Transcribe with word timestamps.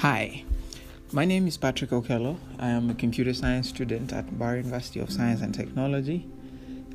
Hi, 0.00 0.44
my 1.12 1.26
name 1.26 1.46
is 1.46 1.58
Patrick 1.58 1.90
Okello. 1.90 2.38
I 2.58 2.70
am 2.70 2.88
a 2.88 2.94
computer 2.94 3.34
science 3.34 3.68
student 3.68 4.14
at 4.14 4.38
Bar 4.38 4.56
University 4.56 4.98
of 4.98 5.12
Science 5.12 5.42
and 5.42 5.54
Technology, 5.54 6.26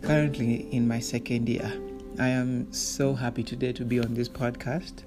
currently 0.01 0.67
in 0.73 0.87
my 0.87 0.99
second 0.99 1.47
year. 1.47 1.71
I 2.17 2.29
am 2.29 2.73
so 2.73 3.13
happy 3.13 3.43
today 3.43 3.73
to 3.73 3.85
be 3.85 3.99
on 3.99 4.15
this 4.15 4.27
podcast. 4.27 5.03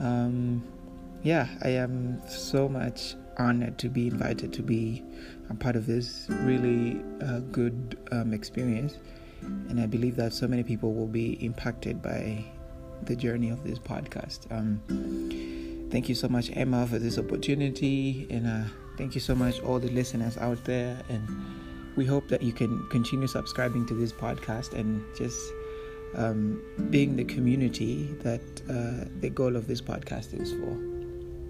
Um, 0.00 0.62
yeah, 1.22 1.48
I 1.62 1.70
am 1.70 2.20
so 2.28 2.68
much 2.68 3.14
honored 3.38 3.78
to 3.78 3.88
be 3.88 4.08
invited 4.08 4.52
to 4.52 4.62
be 4.62 5.02
a 5.48 5.54
part 5.54 5.76
of 5.76 5.86
this 5.86 6.26
really 6.42 7.02
uh, 7.22 7.38
good 7.38 7.96
um, 8.12 8.34
experience. 8.34 8.98
And 9.40 9.80
I 9.80 9.86
believe 9.86 10.14
that 10.16 10.34
so 10.34 10.46
many 10.46 10.62
people 10.62 10.92
will 10.92 11.06
be 11.08 11.42
impacted 11.42 12.02
by 12.02 12.44
the 13.04 13.16
journey 13.16 13.48
of 13.48 13.64
this 13.64 13.78
podcast. 13.78 14.40
Um, 14.52 15.59
thank 15.90 16.08
you 16.08 16.14
so 16.14 16.28
much, 16.28 16.50
Emma, 16.54 16.86
for 16.86 16.98
this 16.98 17.18
opportunity. 17.18 18.26
And 18.30 18.46
uh, 18.46 18.68
thank 18.96 19.14
you 19.14 19.20
so 19.20 19.34
much, 19.34 19.60
all 19.60 19.78
the 19.78 19.90
listeners 19.90 20.38
out 20.38 20.64
there. 20.64 21.00
And 21.08 21.26
we 21.96 22.06
hope 22.06 22.28
that 22.28 22.42
you 22.42 22.52
can 22.52 22.86
continue 22.90 23.26
subscribing 23.26 23.86
to 23.86 23.94
this 23.94 24.12
podcast 24.12 24.72
and 24.72 25.02
just 25.16 25.52
um, 26.14 26.62
being 26.90 27.16
the 27.16 27.24
community 27.24 28.08
that 28.22 28.40
uh, 28.68 29.08
the 29.20 29.30
goal 29.30 29.56
of 29.56 29.66
this 29.66 29.80
podcast 29.80 30.38
is 30.40 30.52
for. 30.52 30.76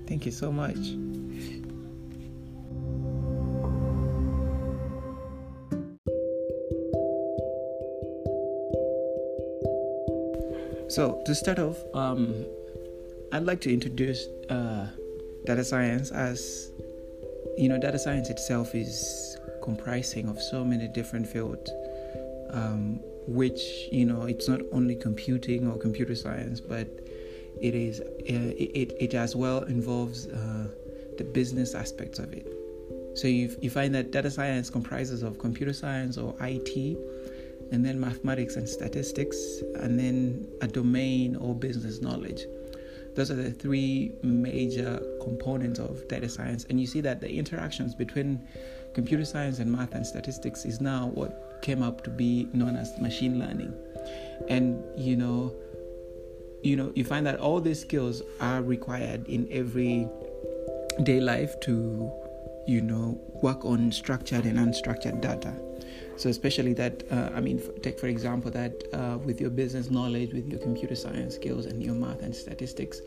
Thank 0.07 0.27
you 0.27 0.33
so 0.33 0.51
much. 0.51 0.77
So, 10.91 11.23
to 11.25 11.35
start 11.37 11.61
off, 11.61 11.79
um, 11.95 12.45
I'd 13.33 13.45
like 13.45 13.61
to 13.63 13.73
introduce 13.73 14.27
uh, 14.49 14.89
data 15.47 15.65
science 15.65 16.11
as 16.11 16.71
you 17.57 17.69
know, 17.69 17.79
data 17.79 17.99
science 17.99 18.31
itself 18.31 18.75
is 18.75 19.37
comprising 19.63 20.29
of 20.29 20.41
so 20.41 20.65
many 20.65 20.89
different 20.89 21.27
fields, 21.27 21.71
um, 22.51 23.01
which 23.27 23.61
you 23.93 24.07
know, 24.07 24.23
it's 24.23 24.49
not 24.49 24.61
only 24.73 24.95
computing 24.95 25.71
or 25.71 25.77
computer 25.77 26.15
science, 26.15 26.61
but 26.61 26.89
it 27.61 27.75
is 27.75 28.01
uh, 28.01 28.05
it, 28.27 28.97
it 28.99 29.15
as 29.15 29.37
well 29.37 29.63
involves 29.65 30.27
uh, 30.27 30.69
the 31.19 31.25
business 31.25 31.75
aspects 31.75 32.19
of 32.19 32.33
it. 32.33 32.47
So 33.15 33.29
you, 33.29 33.55
you 33.61 33.71
find 33.71 33.95
that 33.95 34.11
data 34.11 34.31
science 34.31 34.71
comprises 34.71 35.23
of 35.23 35.39
computer 35.39 35.73
science 35.73 36.17
or 36.17 36.35
IT, 36.41 36.97
and 37.73 37.85
then 37.85 38.01
mathematics 38.01 38.57
and 38.57 38.69
statistics, 38.69 39.37
and 39.77 39.99
then 40.01 40.49
a 40.63 40.67
domain 40.67 41.37
or 41.37 41.55
business 41.55 42.01
knowledge. 42.01 42.45
Those 43.15 43.31
are 43.31 43.35
the 43.35 43.51
three 43.51 44.13
major 44.23 45.03
components 45.23 45.79
of 45.79 46.07
data 46.09 46.29
science. 46.29 46.65
And 46.71 46.81
you 46.81 46.87
see 46.87 47.01
that 47.01 47.21
the 47.21 47.31
interactions 47.31 47.95
between 47.95 48.41
computer 48.95 49.25
science 49.25 49.59
and 49.59 49.71
math 49.71 49.95
and 49.95 50.07
statistics 50.07 50.65
is 50.65 50.81
now 50.81 51.11
what 51.15 51.59
came 51.63 51.83
up 51.83 52.03
to 52.05 52.11
be 52.11 52.49
known 52.53 52.77
as 52.77 52.99
machine 53.01 53.39
learning. 53.39 53.75
And 54.49 54.83
you 54.97 55.17
know, 55.17 55.55
you 56.63 56.77
know, 56.77 56.93
you 56.95 57.05
find 57.05 57.27
that 57.27 57.39
all 57.39 57.61
these 57.61 57.81
skills 57.81 58.23
are 58.41 58.63
required 58.63 59.27
in 59.27 59.49
every 59.51 60.09
day 61.03 61.21
life 61.21 61.59
to, 61.61 62.11
you 62.67 62.81
know, 62.81 63.21
work 63.43 63.65
on 63.65 63.91
structured 63.93 64.45
and 64.45 64.59
unstructured 64.59 65.21
data. 65.21 65.55
So 66.21 66.29
especially 66.29 66.75
that, 66.75 67.03
uh, 67.11 67.31
I 67.35 67.41
mean, 67.41 67.63
take 67.81 67.99
for 67.99 68.09
example 68.09 68.51
that 68.51 68.75
uh, 68.93 69.17
with 69.25 69.41
your 69.41 69.49
business 69.49 69.91
knowledge, 69.91 70.35
with 70.35 70.47
your 70.51 70.61
computer 70.61 70.95
science 70.95 71.35
skills, 71.35 71.65
and 71.65 71.83
your 71.83 71.95
math 71.95 72.21
and 72.21 72.37
statistics, 72.37 73.01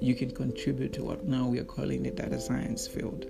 you 0.00 0.16
can 0.16 0.32
contribute 0.32 0.92
to 0.94 1.04
what 1.04 1.22
now 1.24 1.46
we 1.46 1.60
are 1.60 1.64
calling 1.76 2.02
the 2.02 2.10
data 2.10 2.40
science 2.40 2.88
field. 2.88 3.26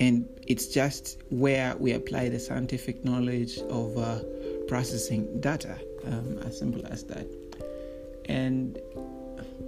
And 0.00 0.28
it's 0.48 0.66
just 0.66 1.18
where 1.30 1.76
we 1.76 1.92
apply 1.92 2.28
the 2.28 2.40
scientific 2.40 3.04
knowledge 3.04 3.58
of 3.58 3.96
uh, 3.96 4.18
processing 4.66 5.40
data, 5.40 5.78
um, 6.08 6.38
as 6.38 6.58
simple 6.58 6.84
as 6.88 7.04
that. 7.04 7.28
And 8.24 8.80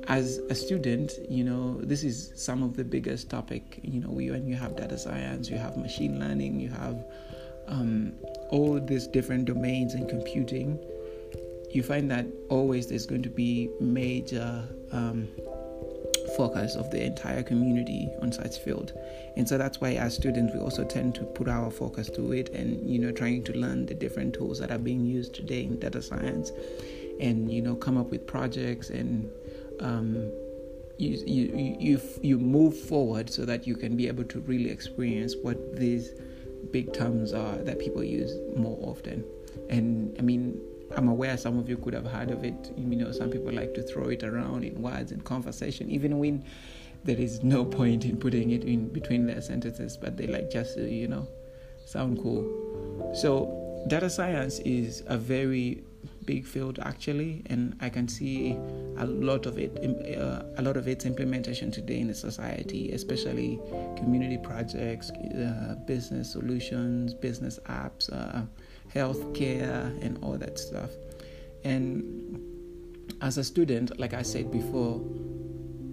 as 0.09 0.39
a 0.51 0.57
student, 0.57 1.13
you 1.29 1.45
know, 1.45 1.81
this 1.83 2.03
is 2.03 2.33
some 2.35 2.65
of 2.65 2.77
the 2.77 2.83
biggest 2.83 3.31
topic. 3.31 3.79
You 3.85 4.01
know, 4.01 4.09
when 4.09 4.49
you 4.49 4.57
have 4.57 4.75
data 4.77 4.99
science, 4.99 5.49
you 5.49 5.59
have 5.59 5.77
machine 5.77 6.19
learning, 6.19 6.59
you 6.59 6.71
have 6.71 7.05
um, 7.73 8.13
all 8.51 8.79
these 8.79 9.07
different 9.07 9.47
domains 9.47 9.95
in 9.95 10.07
computing, 10.07 10.79
you 11.71 11.83
find 11.83 12.11
that 12.11 12.27
always 12.51 12.87
there's 12.89 13.07
going 13.07 13.23
to 13.23 13.31
be 13.31 13.71
major 13.81 14.63
um, 14.93 15.27
focus 16.37 16.77
of 16.77 16.91
the 16.91 17.03
entire 17.03 17.43
community 17.43 18.11
on 18.21 18.31
such 18.31 18.59
field. 18.59 18.93
And 19.37 19.49
so 19.49 19.57
that's 19.57 19.81
why 19.81 19.95
as 19.95 20.15
students 20.15 20.53
we 20.53 20.61
also 20.61 20.85
tend 20.85 21.15
to 21.17 21.25
put 21.25 21.49
our 21.49 21.71
focus 21.71 22.11
to 22.11 22.33
it 22.33 22.51
and 22.51 22.89
you 22.89 22.99
know 22.99 23.11
trying 23.11 23.43
to 23.45 23.53
learn 23.53 23.87
the 23.87 23.95
different 23.95 24.35
tools 24.35 24.59
that 24.59 24.71
are 24.71 24.79
being 24.79 25.05
used 25.07 25.35
today 25.35 25.63
in 25.63 25.79
data 25.79 26.03
science 26.03 26.53
and 27.21 27.51
you 27.51 27.63
know 27.63 27.75
come 27.75 27.97
up 27.97 28.11
with 28.11 28.27
projects 28.27 28.91
and 28.91 29.31
um, 29.81 30.31
you, 30.99 31.23
you 31.27 31.77
you 31.81 32.01
you 32.21 32.39
move 32.39 32.77
forward 32.77 33.31
so 33.31 33.45
that 33.45 33.67
you 33.67 33.75
can 33.75 33.97
be 33.97 34.09
able 34.09 34.25
to 34.25 34.41
really 34.41 34.71
experience 34.71 35.35
what 35.43 35.77
these 35.77 36.13
big 36.71 36.93
terms 36.93 37.33
are 37.33 37.57
that 37.57 37.79
people 37.79 38.03
use 38.03 38.33
more 38.57 38.79
often. 38.83 39.25
And 39.69 40.15
I 40.19 40.23
mean, 40.23 40.61
I'm 40.97 41.09
aware 41.09 41.37
some 41.37 41.59
of 41.59 41.69
you 41.69 41.77
could 41.77 41.95
have 41.95 42.07
heard 42.07 42.31
of 42.31 42.45
it. 42.45 42.73
You 42.77 42.97
know, 42.97 43.13
some 43.13 43.31
people 43.31 43.53
like 43.53 43.75
to 43.75 43.83
throw 43.83 44.09
it 44.09 44.23
around 44.23 44.65
in 44.65 44.81
words 44.81 45.13
and 45.13 45.25
conversation, 45.25 45.91
even 45.91 46.19
when 46.19 46.45
there 47.05 47.19
is 47.19 47.43
no 47.43 47.65
point 47.65 48.05
in 48.05 48.17
putting 48.17 48.51
it 48.51 48.65
in 48.65 48.89
between 48.89 49.27
their 49.27 49.41
sentences, 49.41 49.97
but 49.97 50.17
they 50.17 50.27
like 50.27 50.51
just 50.51 50.79
you 50.79 51.09
know, 51.09 51.27
sound 51.85 52.23
cool. 52.23 53.13
So, 53.15 53.85
data 53.89 54.09
science 54.09 54.61
is 54.61 55.03
a 55.07 55.19
very 55.19 55.83
big 56.25 56.45
field 56.47 56.79
actually, 56.83 57.43
and 57.47 57.77
I 57.81 57.89
can 57.89 58.09
see 58.09 58.53
a 58.99 59.07
lot 59.07 59.47
of 59.47 59.59
it, 59.59 59.73
uh, 60.19 60.43
a 60.57 60.63
lot 60.63 60.77
of 60.77 60.89
its 60.89 61.05
implementation 61.05 61.71
today 61.71 62.01
in 62.01 62.09
the 62.09 62.15
society, 62.15 62.93
especially 62.93 63.61
community 63.97 64.39
projects, 64.39 65.11
uh, 65.11 65.77
business 65.87 66.33
solutions, 66.33 67.15
business 67.15 67.59
apps, 67.67 68.13
uh, 68.13 68.43
healthcare, 68.95 69.85
and 70.05 70.19
all 70.23 70.37
that 70.39 70.59
stuff. 70.59 70.91
And 71.65 72.41
as 73.21 73.39
a 73.39 73.45
student, 73.45 73.99
like 73.99 74.15
I 74.15 74.23
said 74.23 74.51
before, 74.51 75.01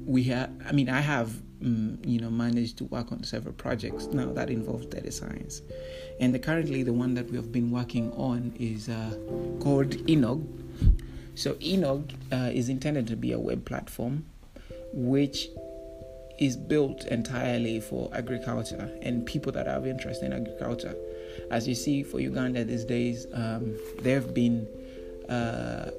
we 0.06 0.23
have. 0.23 0.50
I 0.66 0.72
mean, 0.72 0.90
I 0.90 1.00
have 1.00 1.31
um, 1.64 2.00
you 2.03 2.20
know 2.20 2.30
managed 2.30 2.78
to 2.78 2.86
work 2.86 3.12
on 3.12 3.24
several 3.24 3.53
projects 3.53 4.08
now 4.08 4.31
that 4.34 4.50
involves 4.50 4.86
data 4.86 5.12
science. 5.12 5.62
And 6.20 6.34
the, 6.34 6.40
currently 6.40 6.84
the 6.84 6.94
one 6.94 7.14
that 7.16 7.30
we 7.30 7.38
have 7.38 7.52
been 7.52 7.72
working 7.72 8.12
on 8.14 8.53
is 8.59 8.90
uh, 8.90 9.16
called 9.59 9.92
enog. 10.08 10.46
So 11.36 11.53
enog 11.56 12.14
uh, 12.31 12.52
is 12.52 12.70
intended 12.70 13.08
to 13.08 13.16
be 13.16 13.31
a 13.31 13.40
web 13.40 13.66
platform 13.66 14.25
which 14.92 15.47
is 16.40 16.56
built 16.56 17.03
entirely 17.06 17.81
for 17.81 18.09
agriculture 18.14 18.90
and 19.02 19.26
people 19.26 19.52
that 19.52 19.68
have 19.68 19.86
interest 19.86 20.24
in 20.24 20.31
agriculture. 20.31 20.96
As 21.52 21.68
you 21.68 21.76
see 21.76 22.03
for 22.03 22.20
uganda 22.20 22.64
these 22.64 22.86
days 22.86 23.28
um, 23.34 23.76
there 24.02 24.16
have 24.20 24.34
been 24.34 24.68
uh, 25.28 25.91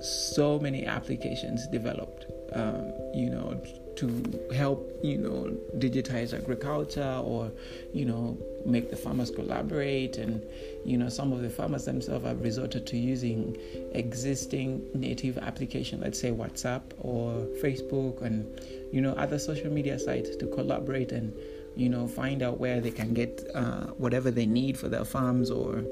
so 0.00 0.58
many 0.58 0.86
applications 0.86 1.66
developed 1.68 2.26
um, 2.52 2.92
you 3.14 3.30
know, 3.30 3.60
to 3.96 4.48
help, 4.54 4.90
you 5.02 5.18
know, 5.18 5.56
digitize 5.76 6.32
agriculture 6.32 7.20
or, 7.22 7.50
you 7.92 8.04
know, 8.04 8.38
make 8.64 8.90
the 8.90 8.96
farmers 8.96 9.30
collaborate. 9.30 10.16
And, 10.16 10.42
you 10.84 10.96
know, 10.96 11.08
some 11.08 11.32
of 11.32 11.42
the 11.42 11.50
farmers 11.50 11.84
themselves 11.84 12.24
have 12.24 12.40
resorted 12.40 12.86
to 12.86 12.96
using 12.96 13.56
existing 13.92 14.88
native 14.94 15.38
application, 15.38 16.00
let's 16.00 16.18
say 16.18 16.30
WhatsApp 16.30 16.82
or 17.00 17.46
Facebook 17.62 18.22
and, 18.22 18.60
you 18.92 19.00
know, 19.00 19.12
other 19.14 19.38
social 19.38 19.70
media 19.70 19.98
sites 19.98 20.34
to 20.36 20.46
collaborate 20.46 21.12
and, 21.12 21.34
you 21.76 21.88
know, 21.88 22.06
find 22.06 22.42
out 22.42 22.58
where 22.58 22.80
they 22.80 22.90
can 22.90 23.12
get 23.12 23.46
uh, 23.54 23.86
whatever 23.98 24.30
they 24.30 24.46
need 24.46 24.78
for 24.78 24.88
their 24.88 25.04
farms 25.04 25.50
or 25.50 25.84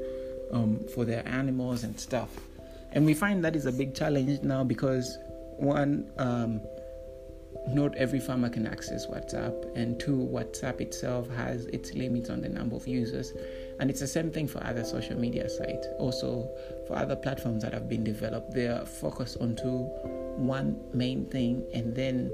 um, 0.52 0.80
for 0.94 1.04
their 1.04 1.26
animals 1.28 1.84
and 1.84 1.98
stuff. 1.98 2.30
And 2.92 3.04
we 3.04 3.12
find 3.12 3.44
that 3.44 3.54
is 3.54 3.66
a 3.66 3.72
big 3.72 3.94
challenge 3.94 4.42
now 4.42 4.64
because 4.64 5.18
one, 5.58 6.10
um, 6.18 6.60
not 7.68 7.94
every 7.96 8.20
farmer 8.20 8.48
can 8.48 8.66
access 8.66 9.06
WhatsApp, 9.06 9.76
and 9.76 9.98
two, 9.98 10.16
WhatsApp 10.32 10.80
itself 10.80 11.28
has 11.30 11.66
its 11.66 11.92
limits 11.94 12.30
on 12.30 12.40
the 12.40 12.48
number 12.48 12.76
of 12.76 12.86
users. 12.86 13.32
And 13.80 13.90
it's 13.90 14.00
the 14.00 14.06
same 14.06 14.30
thing 14.30 14.46
for 14.46 14.62
other 14.64 14.84
social 14.84 15.18
media 15.18 15.48
sites. 15.48 15.86
Also, 15.98 16.48
for 16.86 16.96
other 16.96 17.16
platforms 17.16 17.62
that 17.62 17.72
have 17.72 17.88
been 17.88 18.04
developed, 18.04 18.54
they 18.54 18.68
are 18.68 18.86
focused 18.86 19.38
onto 19.40 19.84
one 20.36 20.80
main 20.94 21.26
thing, 21.26 21.64
and 21.74 21.94
then 21.94 22.30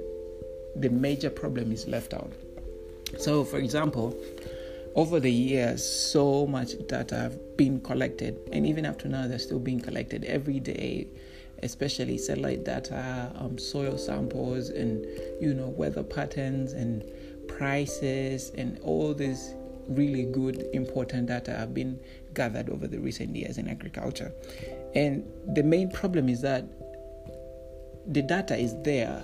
the 0.76 0.90
major 0.90 1.30
problem 1.30 1.72
is 1.72 1.86
left 1.86 2.14
out. 2.14 2.32
So, 3.18 3.44
for 3.44 3.58
example, 3.58 4.16
over 4.94 5.18
the 5.20 5.30
years, 5.30 5.84
so 5.84 6.46
much 6.46 6.72
data 6.86 7.16
have 7.16 7.56
been 7.56 7.80
collected, 7.80 8.38
and 8.52 8.66
even 8.66 8.86
up 8.86 8.98
to 9.00 9.08
now, 9.08 9.26
they're 9.26 9.38
still 9.38 9.58
being 9.58 9.80
collected 9.80 10.24
every 10.24 10.60
day 10.60 11.08
especially 11.64 12.18
satellite 12.18 12.64
data, 12.64 13.32
um, 13.36 13.58
soil 13.58 13.98
samples, 13.98 14.68
and 14.68 15.04
you 15.40 15.54
know 15.54 15.68
weather 15.68 16.02
patterns 16.02 16.72
and 16.72 17.04
prices 17.48 18.50
and 18.56 18.78
all 18.80 19.14
these 19.14 19.54
really 19.88 20.24
good 20.24 20.66
important 20.72 21.26
data 21.26 21.52
have 21.52 21.74
been 21.74 21.98
gathered 22.32 22.70
over 22.70 22.86
the 22.86 22.98
recent 22.98 23.34
years 23.34 23.58
in 23.58 23.68
agriculture. 23.68 24.32
And 24.94 25.24
the 25.54 25.62
main 25.62 25.90
problem 25.90 26.28
is 26.28 26.40
that 26.42 26.64
the 28.06 28.22
data 28.22 28.56
is 28.56 28.74
there, 28.82 29.22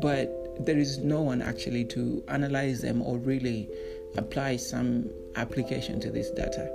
but 0.00 0.64
there 0.64 0.78
is 0.78 0.98
no 0.98 1.20
one 1.22 1.42
actually 1.42 1.84
to 1.86 2.22
analyze 2.28 2.82
them 2.82 3.02
or 3.02 3.18
really 3.18 3.68
apply 4.16 4.56
some 4.56 5.10
application 5.36 6.00
to 6.00 6.10
this 6.10 6.30
data. 6.30 6.70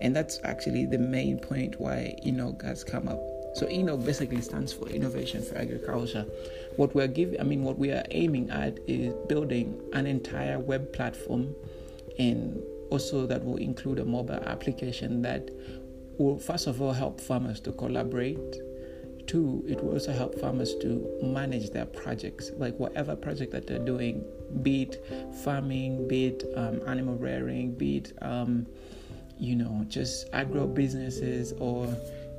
And 0.00 0.14
that's 0.14 0.40
actually 0.44 0.86
the 0.86 0.98
main 0.98 1.38
point 1.38 1.80
why 1.80 2.16
ENOG 2.26 2.62
has 2.62 2.84
come 2.84 3.08
up. 3.08 3.31
So 3.54 3.66
ENOG 3.66 4.04
basically 4.04 4.40
stands 4.40 4.72
for 4.72 4.88
Innovation 4.88 5.42
for 5.42 5.56
Agriculture. 5.56 6.26
What 6.76 6.94
we're 6.94 7.06
giving, 7.06 7.38
I 7.40 7.44
mean, 7.44 7.62
what 7.62 7.78
we 7.78 7.90
are 7.90 8.04
aiming 8.10 8.50
at 8.50 8.78
is 8.86 9.14
building 9.28 9.80
an 9.92 10.06
entire 10.06 10.58
web 10.58 10.92
platform, 10.92 11.54
and 12.18 12.62
also 12.90 13.26
that 13.26 13.44
will 13.44 13.58
include 13.58 13.98
a 13.98 14.04
mobile 14.04 14.42
application 14.46 15.22
that 15.22 15.50
will 16.18 16.38
first 16.38 16.66
of 16.66 16.80
all 16.80 16.92
help 16.92 17.20
farmers 17.20 17.60
to 17.60 17.72
collaborate 17.72 18.38
Two, 19.26 19.64
it 19.68 19.82
will 19.82 19.92
also 19.92 20.12
help 20.12 20.38
farmers 20.38 20.74
to 20.76 21.18
manage 21.22 21.70
their 21.70 21.86
projects, 21.86 22.50
like 22.56 22.76
whatever 22.78 23.14
project 23.14 23.52
that 23.52 23.66
they're 23.66 23.78
doing, 23.78 24.24
be 24.62 24.82
it 24.82 25.04
farming, 25.44 26.08
be 26.08 26.26
it 26.26 26.44
um, 26.56 26.80
animal 26.86 27.16
rearing, 27.16 27.72
be 27.72 27.98
it, 27.98 28.12
um, 28.20 28.66
you 29.38 29.54
know, 29.54 29.84
just 29.88 30.28
agro 30.32 30.66
businesses, 30.66 31.52
or 31.58 31.86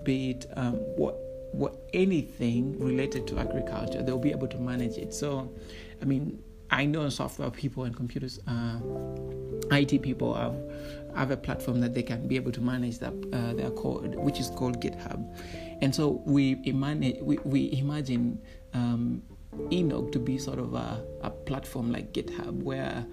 be 0.03 0.31
it 0.31 0.45
um, 0.55 0.75
what 0.95 1.15
what 1.53 1.75
anything 1.93 2.77
related 2.79 3.27
to 3.27 3.37
agriculture, 3.37 4.01
they'll 4.01 4.17
be 4.17 4.31
able 4.31 4.47
to 4.47 4.57
manage 4.57 4.97
it. 4.97 5.13
So, 5.13 5.53
I 6.01 6.05
mean, 6.05 6.43
I 6.71 6.85
know 6.85 7.07
software 7.09 7.51
people 7.51 7.83
and 7.83 7.95
computers, 7.95 8.39
uh, 8.47 8.79
IT 9.71 10.01
people 10.01 10.33
have, 10.33 10.55
have 11.15 11.29
a 11.29 11.37
platform 11.37 11.79
that 11.81 11.93
they 11.93 12.01
can 12.01 12.27
be 12.27 12.35
able 12.35 12.51
to 12.53 12.61
manage 12.61 12.97
that, 12.99 13.13
uh, 13.31 13.53
their 13.53 13.69
code, 13.69 14.15
which 14.15 14.39
is 14.39 14.49
called 14.49 14.81
GitHub. 14.81 15.23
And 15.83 15.93
so 15.93 16.23
we, 16.25 16.59
imagine, 16.65 17.23
we, 17.23 17.37
we 17.43 17.71
imagine 17.73 18.41
um, 18.73 19.21
ENOG 19.69 20.11
to 20.13 20.19
be 20.19 20.39
sort 20.39 20.57
of 20.57 20.73
a, 20.73 21.05
a 21.21 21.29
platform 21.29 21.91
like 21.91 22.13
GitHub 22.13 22.63
where 22.63 23.05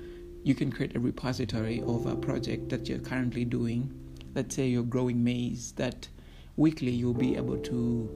you 0.43 0.55
can 0.55 0.73
create 0.73 0.97
a 0.97 1.01
repository 1.01 1.83
of 1.83 2.07
a 2.07 2.17
project 2.17 2.71
that 2.71 2.89
you're 2.89 2.99
currently 2.99 3.45
doing. 3.45 3.93
Let's 4.35 4.57
say 4.57 4.69
you're 4.69 4.83
growing 4.83 5.23
maize, 5.23 5.73
that 5.73 6.09
weekly 6.57 6.91
you'll 6.91 7.15
be 7.15 7.37
able 7.37 7.59
to 7.59 8.09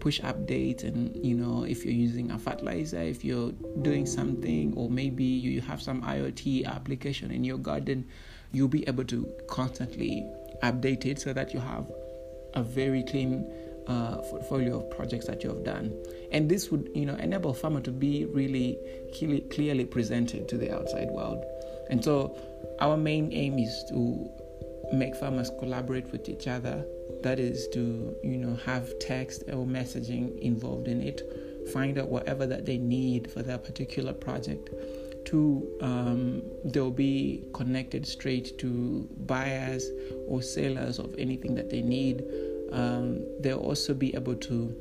push 0.00 0.20
updates 0.20 0.84
and 0.84 1.14
you 1.24 1.36
know 1.36 1.64
if 1.64 1.84
you're 1.84 1.94
using 1.94 2.30
a 2.30 2.38
fertilizer 2.38 3.00
if 3.00 3.24
you're 3.24 3.50
doing 3.82 4.06
something 4.06 4.72
or 4.76 4.88
maybe 4.88 5.24
you 5.24 5.60
have 5.60 5.82
some 5.82 6.02
iot 6.02 6.64
application 6.66 7.30
in 7.30 7.42
your 7.42 7.58
garden 7.58 8.06
you'll 8.52 8.68
be 8.68 8.86
able 8.88 9.04
to 9.04 9.28
constantly 9.48 10.24
update 10.62 11.04
it 11.04 11.20
so 11.20 11.32
that 11.32 11.52
you 11.52 11.60
have 11.60 11.90
a 12.54 12.62
very 12.62 13.02
clean 13.02 13.44
uh, 13.88 14.16
portfolio 14.16 14.78
of 14.78 14.90
projects 14.90 15.26
that 15.26 15.42
you 15.42 15.48
have 15.48 15.64
done. 15.64 15.92
And 16.30 16.48
this 16.48 16.70
would 16.70 16.90
you 16.94 17.06
know 17.06 17.14
enable 17.14 17.54
farmer 17.54 17.80
to 17.80 17.90
be 17.90 18.26
really 18.26 18.78
clearly 19.50 19.84
presented 19.84 20.48
to 20.48 20.58
the 20.58 20.74
outside 20.74 21.08
world. 21.10 21.44
And 21.90 22.04
so 22.04 22.36
our 22.80 22.96
main 22.96 23.32
aim 23.32 23.58
is 23.58 23.84
to 23.88 24.30
make 24.92 25.14
farmers 25.16 25.50
collaborate 25.58 26.10
with 26.12 26.28
each 26.28 26.46
other 26.46 26.84
that 27.22 27.38
is 27.38 27.68
to 27.68 28.16
you 28.22 28.36
know 28.36 28.54
have 28.56 28.98
text 28.98 29.42
or 29.48 29.66
messaging 29.66 30.38
involved 30.40 30.88
in 30.88 31.02
it 31.02 31.22
find 31.68 31.98
out 31.98 32.08
whatever 32.08 32.46
that 32.46 32.66
they 32.66 32.78
need 32.78 33.30
for 33.30 33.42
their 33.42 33.58
particular 33.58 34.12
project. 34.12 34.70
To 35.26 35.68
um, 35.82 36.42
they'll 36.64 36.90
be 36.90 37.44
connected 37.52 38.06
straight 38.06 38.56
to 38.58 39.08
buyers 39.26 39.90
or 40.26 40.40
sellers 40.40 40.98
of 40.98 41.14
anything 41.18 41.54
that 41.56 41.68
they 41.68 41.82
need. 41.82 42.24
Um, 42.72 43.26
they'll 43.40 43.58
also 43.58 43.92
be 43.92 44.14
able 44.14 44.36
to 44.36 44.74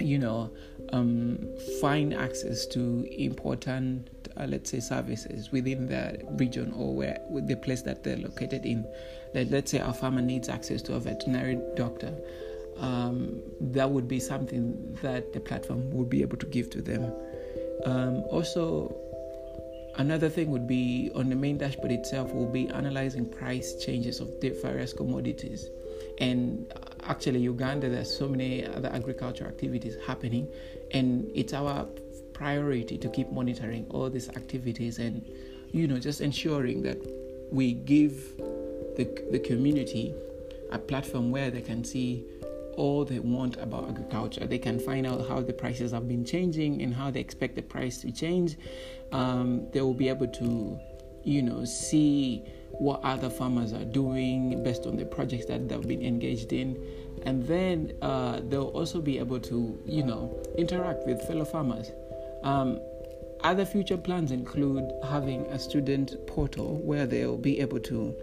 you 0.00 0.18
know 0.18 0.50
um, 0.92 1.38
find 1.80 2.12
access 2.12 2.66
to 2.66 3.06
important 3.16 4.10
uh, 4.36 4.46
let's 4.48 4.70
say 4.70 4.80
services 4.80 5.50
within 5.52 5.86
the 5.86 6.20
region 6.32 6.72
or 6.76 6.94
where 6.94 7.20
the 7.30 7.56
place 7.56 7.82
that 7.82 8.02
they're 8.02 8.16
located 8.16 8.64
in. 8.64 8.86
Like 9.34 9.48
let's 9.50 9.70
say 9.70 9.80
our 9.80 9.94
farmer 9.94 10.22
needs 10.22 10.48
access 10.48 10.82
to 10.82 10.94
a 10.94 11.00
veterinary 11.00 11.60
doctor 11.76 12.14
um, 12.78 13.40
that 13.60 13.90
would 13.90 14.08
be 14.08 14.20
something 14.20 14.98
that 15.02 15.32
the 15.32 15.40
platform 15.40 15.90
would 15.90 16.08
be 16.08 16.22
able 16.22 16.36
to 16.38 16.46
give 16.46 16.70
to 16.70 16.82
them. 16.82 17.12
Um, 17.84 18.24
also 18.30 18.96
another 19.96 20.28
thing 20.28 20.50
would 20.50 20.66
be 20.66 21.10
on 21.14 21.28
the 21.28 21.36
main 21.36 21.58
dashboard 21.58 21.92
itself 21.92 22.32
will 22.32 22.50
be 22.50 22.68
analyzing 22.68 23.28
price 23.28 23.84
changes 23.84 24.20
of 24.20 24.28
the 24.40 24.50
various 24.62 24.92
commodities. 24.92 25.68
And 26.18 26.72
actually 27.02 27.40
uganda 27.40 27.88
there's 27.88 28.16
so 28.16 28.28
many 28.28 28.66
other 28.66 28.88
agricultural 28.88 29.50
activities 29.50 29.96
happening 30.06 30.48
and 30.92 31.30
it's 31.34 31.52
our 31.52 31.86
priority 32.34 32.98
to 32.98 33.08
keep 33.08 33.30
monitoring 33.30 33.86
all 33.90 34.10
these 34.10 34.28
activities 34.30 34.98
and 34.98 35.24
you 35.72 35.86
know 35.88 35.98
just 35.98 36.20
ensuring 36.20 36.82
that 36.82 36.98
we 37.50 37.72
give 37.72 38.36
the, 38.96 39.04
the 39.30 39.38
community 39.38 40.14
a 40.70 40.78
platform 40.78 41.30
where 41.30 41.50
they 41.50 41.62
can 41.62 41.84
see 41.84 42.24
all 42.76 43.04
they 43.04 43.20
want 43.20 43.56
about 43.58 43.88
agriculture. 43.88 44.46
They 44.46 44.58
can 44.58 44.78
find 44.78 45.06
out 45.06 45.28
how 45.28 45.40
the 45.40 45.52
prices 45.52 45.92
have 45.92 46.08
been 46.08 46.24
changing 46.24 46.82
and 46.82 46.92
how 46.92 47.10
they 47.10 47.20
expect 47.20 47.54
the 47.54 47.62
price 47.62 47.98
to 47.98 48.10
change. 48.10 48.56
Um, 49.12 49.68
they 49.72 49.80
will 49.80 49.94
be 49.94 50.08
able 50.08 50.26
to, 50.26 50.78
you 51.22 51.42
know, 51.42 51.64
see 51.64 52.42
what 52.72 53.00
other 53.04 53.30
farmers 53.30 53.72
are 53.72 53.84
doing 53.84 54.62
based 54.64 54.86
on 54.86 54.96
the 54.96 55.04
projects 55.04 55.46
that 55.46 55.68
they've 55.68 55.86
been 55.86 56.02
engaged 56.02 56.52
in. 56.52 56.82
And 57.24 57.46
then 57.46 57.92
uh, 58.02 58.40
they'll 58.48 58.64
also 58.64 59.00
be 59.00 59.18
able 59.18 59.40
to, 59.40 59.80
you 59.86 60.02
know, 60.02 60.36
interact 60.58 61.06
with 61.06 61.22
fellow 61.22 61.44
farmers. 61.44 61.92
Um, 62.44 62.78
other 63.42 63.64
future 63.64 63.96
plans 63.96 64.30
include 64.30 64.90
having 65.02 65.46
a 65.46 65.58
student 65.58 66.26
portal 66.26 66.78
where 66.78 67.06
they'll 67.06 67.36
be 67.36 67.60
able 67.60 67.80
to 67.80 68.14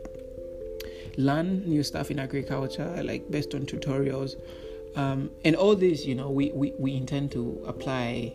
learn 1.17 1.67
new 1.67 1.83
stuff 1.83 2.09
in 2.09 2.19
agriculture, 2.19 3.01
like 3.03 3.29
based 3.29 3.53
on 3.53 3.65
tutorials. 3.65 4.35
Um, 4.95 5.29
and 5.45 5.55
all 5.55 5.75
this, 5.75 6.05
you 6.05 6.15
know, 6.15 6.29
we, 6.29 6.51
we, 6.51 6.73
we 6.77 6.95
intend 6.95 7.31
to 7.33 7.63
apply 7.67 8.33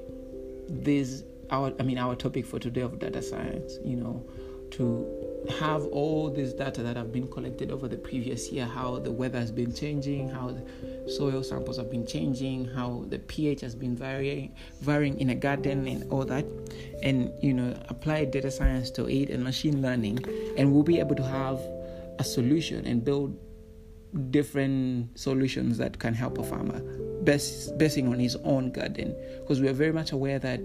this, 0.69 1.23
our, 1.51 1.73
I 1.81 1.83
mean, 1.83 1.99
our 1.99 2.15
topic 2.15 2.47
for 2.47 2.59
today 2.59 2.83
of 2.83 2.99
data 2.99 3.23
science, 3.23 3.79
you 3.85 3.97
know, 3.97 4.25
to 4.73 5.26
have 5.51 5.85
all 5.87 6.31
this 6.31 6.53
data 6.53 6.83
that 6.83 6.97
have 6.97 7.13
been 7.13 7.29
collected 7.29 7.71
over 7.71 7.89
the 7.89 7.97
previous 7.97 8.51
year, 8.51 8.67
how 8.67 8.99
the 8.99 9.11
weather 9.11 9.39
has 9.39 9.51
been 9.51 9.73
changing, 9.75 10.29
how 10.29 10.51
the 10.51 11.11
soil 11.11 11.43
samples 11.43 11.77
have 11.77 11.91
been 11.91 12.07
changing, 12.07 12.67
how 12.67 13.05
the 13.09 13.19
pH 13.19 13.61
has 13.61 13.75
been 13.75 13.97
varying, 13.97 14.55
varying 14.81 15.19
in 15.21 15.31
a 15.31 15.35
garden, 15.35 15.87
and 15.87 16.11
all 16.11 16.25
that, 16.25 16.45
and 17.03 17.33
you 17.43 17.53
know, 17.53 17.77
apply 17.89 18.25
data 18.25 18.51
science 18.51 18.91
to 18.91 19.09
it 19.09 19.31
and 19.31 19.43
machine 19.43 19.83
learning, 19.83 20.19
and 20.57 20.73
we'll 20.73 20.83
be 20.83 20.99
able 20.99 21.17
to 21.17 21.25
have 21.25 21.61
a 22.19 22.25
solution 22.25 22.87
and 22.87 23.05
build 23.05 23.39
different 24.31 25.19
solutions 25.19 25.77
that 25.79 25.99
can 25.99 26.15
help 26.15 26.39
a 26.39 26.43
farmer 26.43 26.81
best 27.27 27.77
basing 27.77 28.09
on 28.09 28.19
his 28.19 28.37
own 28.37 28.71
garden. 28.71 29.15
Because 29.41 29.61
we 29.61 29.69
are 29.69 29.75
very 29.75 29.93
much 29.93 30.13
aware 30.13 30.39
that 30.39 30.61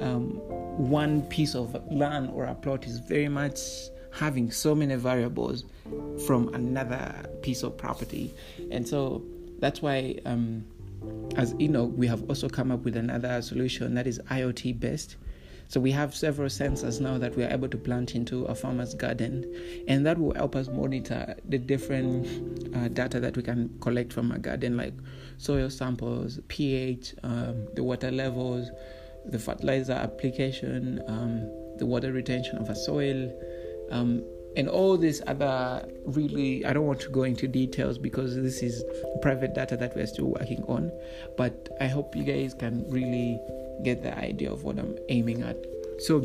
um, 0.00 0.38
one 0.76 1.22
piece 1.22 1.56
of 1.56 1.74
land 1.90 2.30
or 2.32 2.44
a 2.44 2.54
plot 2.54 2.86
is 2.86 2.98
very 2.98 3.28
much 3.28 3.58
having 4.12 4.50
so 4.50 4.74
many 4.74 4.94
variables 4.94 5.64
from 6.26 6.52
another 6.54 7.26
piece 7.42 7.62
of 7.62 7.76
property 7.76 8.32
and 8.70 8.86
so 8.86 9.22
that's 9.58 9.80
why 9.82 10.18
um, 10.26 10.64
as 11.36 11.54
ENOG 11.54 11.94
we 11.96 12.06
have 12.06 12.28
also 12.28 12.48
come 12.48 12.70
up 12.70 12.84
with 12.84 12.96
another 12.96 13.40
solution 13.42 13.94
that 13.94 14.06
is 14.06 14.18
iot 14.30 14.78
based 14.78 15.16
so 15.72 15.80
we 15.80 15.90
have 15.92 16.14
several 16.14 16.50
sensors 16.50 17.00
now 17.00 17.16
that 17.16 17.34
we 17.34 17.44
are 17.44 17.48
able 17.48 17.66
to 17.68 17.78
plant 17.78 18.14
into 18.14 18.44
a 18.44 18.54
farmer's 18.54 18.92
garden, 18.92 19.50
and 19.88 20.04
that 20.04 20.18
will 20.18 20.34
help 20.34 20.54
us 20.54 20.68
monitor 20.68 21.34
the 21.48 21.56
different 21.56 22.76
uh, 22.76 22.88
data 22.88 23.18
that 23.20 23.38
we 23.38 23.42
can 23.42 23.74
collect 23.80 24.12
from 24.12 24.32
a 24.32 24.38
garden, 24.38 24.76
like 24.76 24.92
soil 25.38 25.70
samples, 25.70 26.40
pH, 26.48 27.14
um, 27.22 27.68
the 27.72 27.82
water 27.82 28.10
levels, 28.10 28.70
the 29.24 29.38
fertilizer 29.38 29.94
application, 29.94 31.02
um, 31.08 31.48
the 31.78 31.86
water 31.86 32.12
retention 32.12 32.58
of 32.58 32.68
a 32.68 32.76
soil. 32.76 33.32
Um, 33.92 34.24
and 34.54 34.68
all 34.68 34.98
these 34.98 35.22
other 35.26 35.88
really 36.04 36.62
i 36.66 36.74
don't 36.74 36.84
want 36.84 37.00
to 37.00 37.08
go 37.08 37.22
into 37.22 37.48
details 37.48 37.96
because 37.96 38.36
this 38.36 38.62
is 38.62 38.84
private 39.22 39.54
data 39.54 39.78
that 39.78 39.96
we're 39.96 40.06
still 40.06 40.26
working 40.26 40.62
on 40.68 40.92
but 41.38 41.70
i 41.80 41.86
hope 41.86 42.14
you 42.14 42.22
guys 42.22 42.52
can 42.52 42.84
really 42.90 43.40
get 43.82 44.02
the 44.02 44.16
idea 44.18 44.52
of 44.52 44.64
what 44.64 44.78
I'm 44.78 44.96
aiming 45.08 45.42
at. 45.42 45.56
So, 45.98 46.24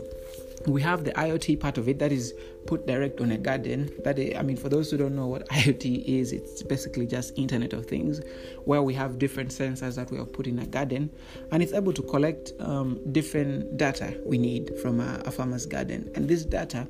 we 0.65 0.81
have 0.81 1.05
the 1.05 1.11
IoT 1.11 1.59
part 1.59 1.77
of 1.77 1.87
it 1.87 1.99
that 1.99 2.11
is 2.11 2.33
put 2.65 2.87
direct 2.87 3.21
on 3.21 3.31
a 3.31 3.37
garden. 3.37 3.89
That 4.03 4.19
is, 4.19 4.35
I 4.35 4.41
mean, 4.41 4.57
for 4.57 4.69
those 4.69 4.91
who 4.91 4.97
don't 4.97 5.15
know 5.15 5.27
what 5.27 5.47
IoT 5.49 6.03
is, 6.05 6.33
it's 6.33 6.63
basically 6.63 7.05
just 7.05 7.37
Internet 7.37 7.73
of 7.73 7.85
Things, 7.85 8.21
where 8.65 8.81
we 8.81 8.93
have 8.95 9.19
different 9.19 9.51
sensors 9.51 9.95
that 9.95 10.11
we 10.11 10.17
have 10.17 10.33
put 10.33 10.47
in 10.47 10.59
a 10.59 10.65
garden, 10.65 11.09
and 11.51 11.61
it's 11.63 11.73
able 11.73 11.93
to 11.93 12.01
collect 12.01 12.51
um, 12.59 12.99
different 13.13 13.77
data 13.77 14.19
we 14.25 14.37
need 14.37 14.77
from 14.81 14.99
a, 14.99 15.21
a 15.25 15.31
farmer's 15.31 15.65
garden, 15.65 16.11
and 16.15 16.27
this 16.27 16.43
data 16.43 16.87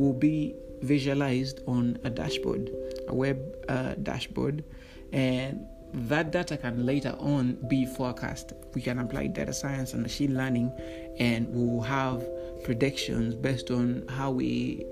will 0.00 0.14
be 0.14 0.56
visualized 0.80 1.60
on 1.66 1.98
a 2.04 2.10
dashboard, 2.10 2.70
a 3.08 3.14
web 3.14 3.38
uh, 3.68 3.94
dashboard, 4.02 4.64
and 5.12 5.66
that 5.92 6.30
data 6.30 6.56
can 6.56 6.86
later 6.86 7.14
on 7.18 7.58
be 7.68 7.84
forecast. 7.84 8.54
We 8.74 8.80
can 8.80 8.98
apply 8.98 9.26
data 9.26 9.52
science 9.52 9.92
and 9.92 10.02
machine 10.02 10.34
learning, 10.34 10.72
and 11.18 11.52
we 11.54 11.66
will 11.66 11.82
have 11.82 12.26
predictions 12.64 13.34
based 13.34 13.70
on 13.70 14.04
how 14.08 14.30
we 14.30 14.86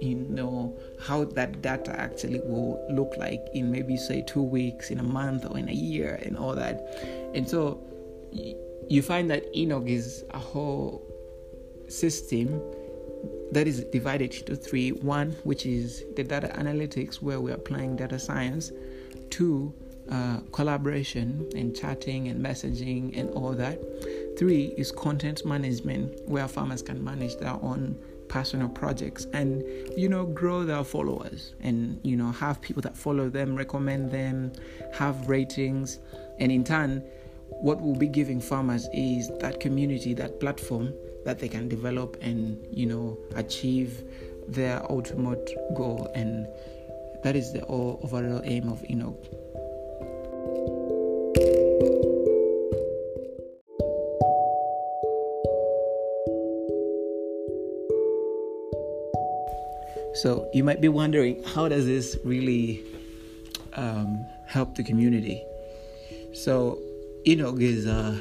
you 0.00 0.14
know 0.14 0.76
how 1.00 1.24
that 1.24 1.60
data 1.60 1.90
actually 1.98 2.40
will 2.40 2.84
look 2.90 3.12
like 3.18 3.44
in 3.52 3.70
maybe 3.70 3.96
say 3.96 4.22
two 4.22 4.42
weeks 4.42 4.90
in 4.90 5.00
a 5.00 5.02
month 5.02 5.44
or 5.44 5.58
in 5.58 5.68
a 5.68 5.72
year 5.72 6.20
and 6.22 6.36
all 6.36 6.54
that 6.54 6.86
and 7.34 7.48
so 7.48 7.82
you 8.88 9.02
find 9.02 9.28
that 9.28 9.42
enoch 9.56 9.88
is 9.88 10.24
a 10.30 10.38
whole 10.38 11.02
system 11.88 12.62
that 13.52 13.66
is 13.66 13.84
divided 13.92 14.34
into 14.34 14.54
three 14.54 14.90
one 14.92 15.32
which 15.44 15.64
is 15.66 16.04
the 16.16 16.24
data 16.24 16.48
analytics 16.56 17.16
where 17.16 17.40
we're 17.40 17.54
applying 17.54 17.96
data 17.96 18.18
science 18.18 18.72
two 19.30 19.72
uh, 20.10 20.40
collaboration 20.52 21.46
and 21.54 21.76
chatting 21.76 22.28
and 22.28 22.42
messaging 22.42 23.16
and 23.18 23.30
all 23.30 23.52
that. 23.52 23.78
Three 24.38 24.72
is 24.78 24.90
content 24.90 25.44
management, 25.44 26.26
where 26.26 26.48
farmers 26.48 26.80
can 26.80 27.02
manage 27.02 27.36
their 27.36 27.52
own 27.62 27.98
personal 28.28 28.68
projects 28.68 29.26
and 29.32 29.62
you 29.96 30.06
know 30.06 30.26
grow 30.26 30.62
their 30.62 30.84
followers 30.84 31.54
and 31.62 31.98
you 32.02 32.14
know 32.14 32.30
have 32.30 32.60
people 32.60 32.82
that 32.82 32.94
follow 32.94 33.30
them 33.30 33.56
recommend 33.56 34.10
them 34.10 34.52
have 34.92 35.30
ratings 35.30 35.98
and 36.38 36.52
in 36.52 36.62
turn 36.62 37.02
what 37.48 37.80
we'll 37.80 37.94
be 37.94 38.06
giving 38.06 38.38
farmers 38.38 38.86
is 38.92 39.30
that 39.38 39.60
community 39.60 40.12
that 40.12 40.38
platform 40.40 40.92
that 41.24 41.38
they 41.38 41.48
can 41.48 41.68
develop 41.68 42.16
and 42.20 42.58
you 42.70 42.86
know 42.86 43.18
achieve 43.36 44.04
their 44.46 44.80
ultimate 44.90 45.50
goal 45.76 46.10
and 46.14 46.46
that 47.22 47.36
is 47.36 47.52
the 47.52 47.64
overall 47.66 48.40
aim 48.44 48.68
of 48.68 48.82
enoch 48.88 49.18
So 60.18 60.50
you 60.52 60.64
might 60.64 60.80
be 60.80 60.88
wondering, 60.88 61.44
how 61.44 61.68
does 61.68 61.86
this 61.86 62.18
really 62.24 62.82
um, 63.74 64.26
help 64.46 64.74
the 64.74 64.82
community? 64.82 65.44
So 66.32 66.80
Enoch 67.24 67.60
is 67.60 67.86
uh, 67.86 68.18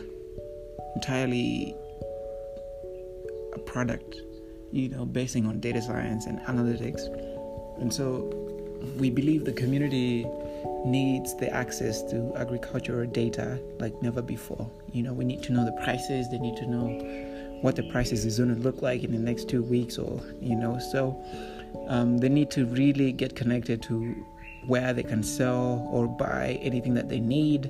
entirely 0.94 1.76
product, 3.78 4.16
you 4.72 4.90
know, 4.90 5.06
basing 5.06 5.46
on 5.46 5.60
data 5.60 5.80
science 5.80 6.26
and 6.26 6.40
analytics, 6.52 7.04
and 7.80 7.94
so 7.94 8.06
we 8.98 9.12
believe 9.12 9.46
the 9.46 9.54
community 9.54 10.26
needs 10.84 11.36
the 11.36 11.48
access 11.54 12.02
to 12.02 12.34
agricultural 12.36 13.06
data 13.06 13.62
like 13.80 13.94
never 14.02 14.20
before. 14.20 14.68
You 14.92 15.04
know, 15.04 15.14
we 15.14 15.26
need 15.26 15.44
to 15.44 15.52
know 15.54 15.64
the 15.64 15.78
prices. 15.84 16.28
They 16.32 16.40
need 16.40 16.58
to 16.58 16.66
know 16.66 16.88
what 17.62 17.76
the 17.76 17.84
prices 17.92 18.26
is 18.26 18.40
going 18.40 18.56
to 18.56 18.60
look 18.68 18.82
like 18.82 19.04
in 19.04 19.12
the 19.12 19.20
next 19.20 19.48
two 19.48 19.62
weeks, 19.62 20.00
or 20.00 20.24
you 20.42 20.56
know, 20.56 20.80
so 20.80 21.02
um, 21.88 22.18
they 22.18 22.30
need 22.30 22.50
to 22.58 22.66
really 22.66 23.12
get 23.12 23.36
connected 23.36 23.84
to 23.84 23.96
where 24.66 24.92
they 24.92 25.04
can 25.04 25.22
sell 25.22 25.88
or 25.92 26.08
buy 26.08 26.60
anything 26.64 26.96
that 26.96 27.10
they 27.10 27.20
need. 27.20 27.70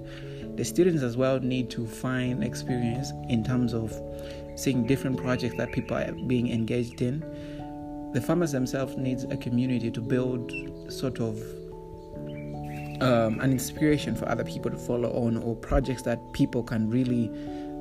The 0.55 0.63
students 0.63 1.03
as 1.03 1.17
well 1.17 1.41
need 1.41 1.69
to 1.71 1.85
find 1.85 2.45
experience 2.45 3.11
in 3.27 3.43
terms 3.43 3.73
of 3.73 3.91
seeing 4.57 4.85
different 4.85 5.17
projects 5.17 5.55
that 5.57 5.71
people 5.71 5.95
are 5.95 6.11
being 6.11 6.51
engaged 6.51 7.01
in. 7.01 7.19
The 8.13 8.21
farmers 8.21 8.51
themselves 8.51 8.97
needs 8.97 9.23
a 9.25 9.37
community 9.37 9.91
to 9.91 10.01
build 10.01 10.51
sort 10.89 11.19
of 11.19 11.39
um, 13.01 13.39
an 13.39 13.51
inspiration 13.51 14.15
for 14.15 14.27
other 14.27 14.43
people 14.43 14.71
to 14.71 14.77
follow 14.77 15.11
on 15.11 15.37
or 15.37 15.55
projects 15.55 16.01
that 16.03 16.19
people 16.33 16.63
can 16.63 16.89
really, 16.89 17.29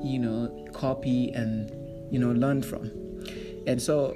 you 0.04 0.18
know, 0.18 0.68
copy 0.72 1.30
and 1.32 1.70
you 2.12 2.18
know 2.18 2.32
learn 2.32 2.62
from. 2.62 2.90
And 3.66 3.80
so 3.80 4.14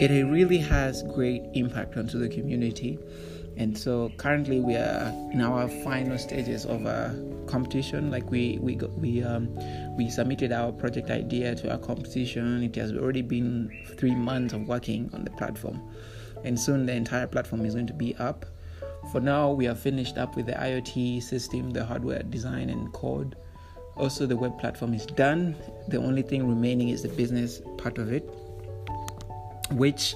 it 0.00 0.10
really 0.26 0.58
has 0.58 1.02
great 1.14 1.42
impact 1.54 1.96
onto 1.96 2.18
the 2.18 2.28
community. 2.28 2.98
And 3.58 3.76
so 3.76 4.10
currently 4.16 4.60
we 4.60 4.76
are 4.76 5.12
in 5.32 5.40
our 5.40 5.68
final 5.68 6.16
stages 6.16 6.64
of 6.64 6.86
a 6.86 7.14
competition. 7.48 8.10
Like 8.10 8.30
we 8.30 8.58
we 8.62 8.76
we 8.76 9.22
um, 9.24 9.52
we 9.96 10.08
submitted 10.08 10.52
our 10.52 10.70
project 10.70 11.10
idea 11.10 11.56
to 11.56 11.72
our 11.72 11.78
competition. 11.78 12.62
It 12.62 12.76
has 12.76 12.92
already 12.92 13.22
been 13.22 13.76
three 13.96 14.14
months 14.14 14.54
of 14.54 14.68
working 14.68 15.10
on 15.12 15.24
the 15.24 15.30
platform, 15.32 15.82
and 16.44 16.58
soon 16.58 16.86
the 16.86 16.92
entire 16.92 17.26
platform 17.26 17.66
is 17.66 17.74
going 17.74 17.88
to 17.88 17.94
be 17.94 18.14
up. 18.16 18.46
For 19.10 19.20
now, 19.20 19.50
we 19.50 19.66
are 19.66 19.74
finished 19.74 20.18
up 20.18 20.36
with 20.36 20.46
the 20.46 20.52
IoT 20.52 21.22
system, 21.22 21.70
the 21.70 21.84
hardware 21.84 22.22
design 22.22 22.70
and 22.70 22.92
code. 22.92 23.36
Also, 23.96 24.26
the 24.26 24.36
web 24.36 24.56
platform 24.60 24.94
is 24.94 25.06
done. 25.06 25.56
The 25.88 25.96
only 25.96 26.22
thing 26.22 26.46
remaining 26.46 26.90
is 26.90 27.02
the 27.02 27.08
business 27.08 27.60
part 27.76 27.98
of 27.98 28.12
it 28.12 28.28
which 29.70 30.14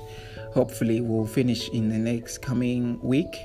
hopefully 0.53 1.01
we'll 1.01 1.27
finish 1.27 1.69
in 1.71 1.89
the 1.89 1.99
next 1.99 2.39
coming 2.39 3.01
week. 3.03 3.37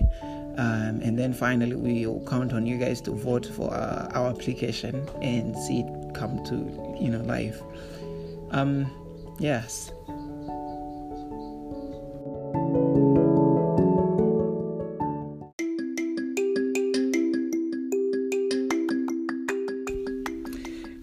Um, 0.57 1.01
and 1.03 1.17
then 1.17 1.33
finally, 1.33 1.75
we'll 1.75 2.25
count 2.25 2.51
on 2.51 2.65
you 2.65 2.77
guys 2.77 2.99
to 3.01 3.11
vote 3.11 3.45
for 3.45 3.71
uh, 3.73 4.09
our 4.13 4.29
application 4.29 5.07
and 5.21 5.55
see 5.55 5.81
it 5.81 6.13
come 6.15 6.43
to 6.45 6.55
you 6.99 7.11
know 7.11 7.21
life. 7.21 7.61
Um, 8.51 8.89
yes. 9.39 9.91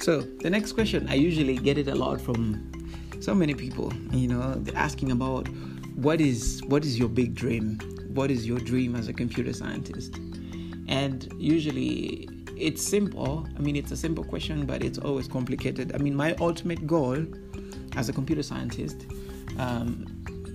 So 0.01 0.21
the 0.43 0.51
next 0.51 0.73
question, 0.73 1.07
I 1.09 1.15
usually 1.15 1.57
get 1.57 1.79
it 1.79 1.89
a 1.89 1.95
lot 1.95 2.21
from 2.21 2.71
so 3.21 3.35
many 3.35 3.55
people 3.55 3.91
you 4.13 4.29
know 4.29 4.53
they're 4.57 4.77
asking 4.77 5.11
about 5.11 5.49
what 5.95 6.21
is 6.21 6.63
what 6.67 6.85
is 6.85 6.99
your 6.99 7.09
big 7.09 7.35
dream? 7.35 7.79
What 8.13 8.31
is 8.31 8.47
your 8.47 8.59
dream 8.59 8.97
as 8.97 9.09
a 9.09 9.13
computer 9.13 9.53
scientist? 9.53 10.17
And 10.89 11.33
usually 11.39 12.29
it's 12.57 12.83
simple. 12.83 13.47
I 13.57 13.61
mean 13.61 13.77
it's 13.77 13.93
a 13.93 13.97
simple 13.97 14.25
question 14.25 14.67
but 14.67 14.83
it's 14.83 14.99
always 14.99 15.29
complicated. 15.29 15.95
I 15.95 15.99
mean 15.99 16.15
my 16.15 16.35
ultimate 16.41 16.87
goal 16.87 17.25
as 17.97 18.09
a 18.09 18.13
computer 18.13 18.43
scientist 18.43 19.07
um, 19.59 20.07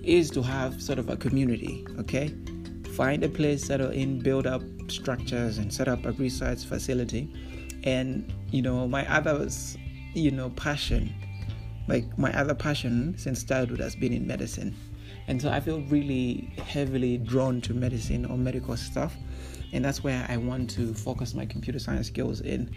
is 0.04 0.30
to 0.30 0.42
have 0.42 0.82
sort 0.82 0.98
of 0.98 1.08
a 1.08 1.16
community 1.16 1.86
okay? 1.98 2.34
Find 2.94 3.24
a 3.24 3.28
place 3.28 3.64
settle 3.64 3.90
in 3.90 4.18
build 4.18 4.46
up 4.46 4.62
structures 4.88 5.56
and 5.56 5.72
set 5.72 5.88
up 5.88 6.04
a 6.04 6.12
research 6.12 6.64
facility. 6.64 7.32
And 7.84 8.30
you 8.50 8.60
know 8.60 8.86
my 8.86 9.10
other 9.10 9.48
you 10.12 10.30
know 10.30 10.50
passion 10.50 11.14
like 11.88 12.18
my 12.18 12.32
other 12.38 12.54
passion 12.54 13.16
since 13.16 13.42
childhood 13.42 13.80
has 13.80 13.96
been 13.96 14.12
in 14.12 14.26
medicine 14.26 14.76
and 15.30 15.40
so 15.40 15.48
i 15.48 15.60
feel 15.60 15.80
really 15.82 16.52
heavily 16.58 17.16
drawn 17.16 17.60
to 17.60 17.72
medicine 17.72 18.24
or 18.26 18.36
medical 18.36 18.76
stuff. 18.76 19.14
And 19.72 19.84
that's 19.84 20.02
where 20.02 20.26
i 20.28 20.36
want 20.36 20.68
to 20.70 20.92
focus 20.92 21.34
my 21.34 21.46
computer 21.46 21.78
science 21.78 22.08
skills 22.08 22.40
in. 22.40 22.74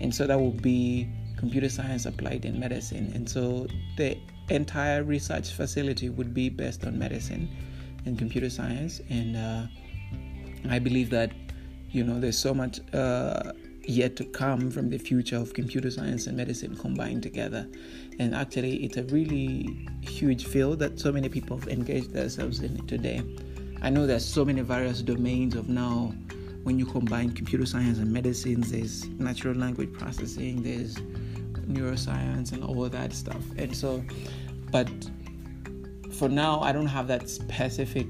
And 0.00 0.14
so 0.14 0.26
that 0.26 0.40
will 0.40 0.58
be 0.72 1.06
computer 1.36 1.68
science 1.68 2.06
applied 2.06 2.46
in 2.46 2.58
medicine. 2.58 3.12
And 3.14 3.28
so 3.28 3.66
the 3.98 4.16
entire 4.48 5.04
research 5.04 5.52
facility 5.52 6.08
would 6.08 6.32
be 6.32 6.48
based 6.48 6.86
on 6.86 6.98
medicine 6.98 7.46
and 8.06 8.18
computer 8.18 8.48
science. 8.48 9.02
And 9.10 9.36
uh, 9.36 9.66
i 10.68 10.78
believe 10.78 11.10
that 11.10 11.32
you 11.90 12.04
know 12.04 12.18
there's 12.20 12.38
so 12.38 12.54
much 12.54 12.80
uh, 12.94 13.52
yet 13.84 14.16
to 14.16 14.24
come 14.24 14.70
from 14.70 14.90
the 14.90 14.98
future 14.98 15.36
of 15.36 15.54
computer 15.54 15.90
science 15.90 16.26
and 16.26 16.36
medicine 16.36 16.76
combined 16.76 17.22
together. 17.22 17.68
And 18.18 18.34
actually, 18.34 18.84
it's 18.84 18.96
a 18.96 19.04
really 19.04 19.88
huge 20.02 20.46
field 20.46 20.78
that 20.80 21.00
so 21.00 21.12
many 21.12 21.28
people 21.28 21.58
have 21.58 21.68
engaged 21.68 22.12
themselves 22.12 22.60
in 22.60 22.86
today. 22.86 23.22
I 23.82 23.90
know 23.90 24.06
there's 24.06 24.24
so 24.24 24.44
many 24.44 24.60
various 24.60 25.02
domains 25.02 25.54
of 25.54 25.68
now 25.68 26.14
when 26.62 26.78
you 26.78 26.84
combine 26.84 27.32
computer 27.32 27.64
science 27.64 27.98
and 27.98 28.12
medicine, 28.12 28.60
there's 28.60 29.08
natural 29.08 29.54
language 29.54 29.92
processing, 29.94 30.62
there's 30.62 30.96
neuroscience, 31.66 32.52
and 32.52 32.62
all 32.62 32.88
that 32.88 33.12
stuff. 33.12 33.42
And 33.56 33.74
so, 33.74 34.04
but 34.70 34.90
for 36.12 36.28
now, 36.28 36.60
I 36.60 36.72
don't 36.72 36.86
have 36.86 37.06
that 37.08 37.30
specific 37.30 38.06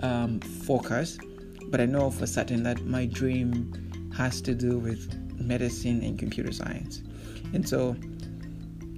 um, 0.00 0.40
focus, 0.40 1.18
but 1.68 1.80
I 1.80 1.86
know 1.86 2.10
for 2.10 2.26
certain 2.26 2.62
that 2.64 2.84
my 2.84 3.06
dream 3.06 3.72
has 4.18 4.40
to 4.42 4.54
do 4.54 4.78
with 4.78 5.14
medicine 5.40 6.02
and 6.02 6.18
computer 6.18 6.52
science. 6.52 7.02
And 7.54 7.66
so 7.66 7.96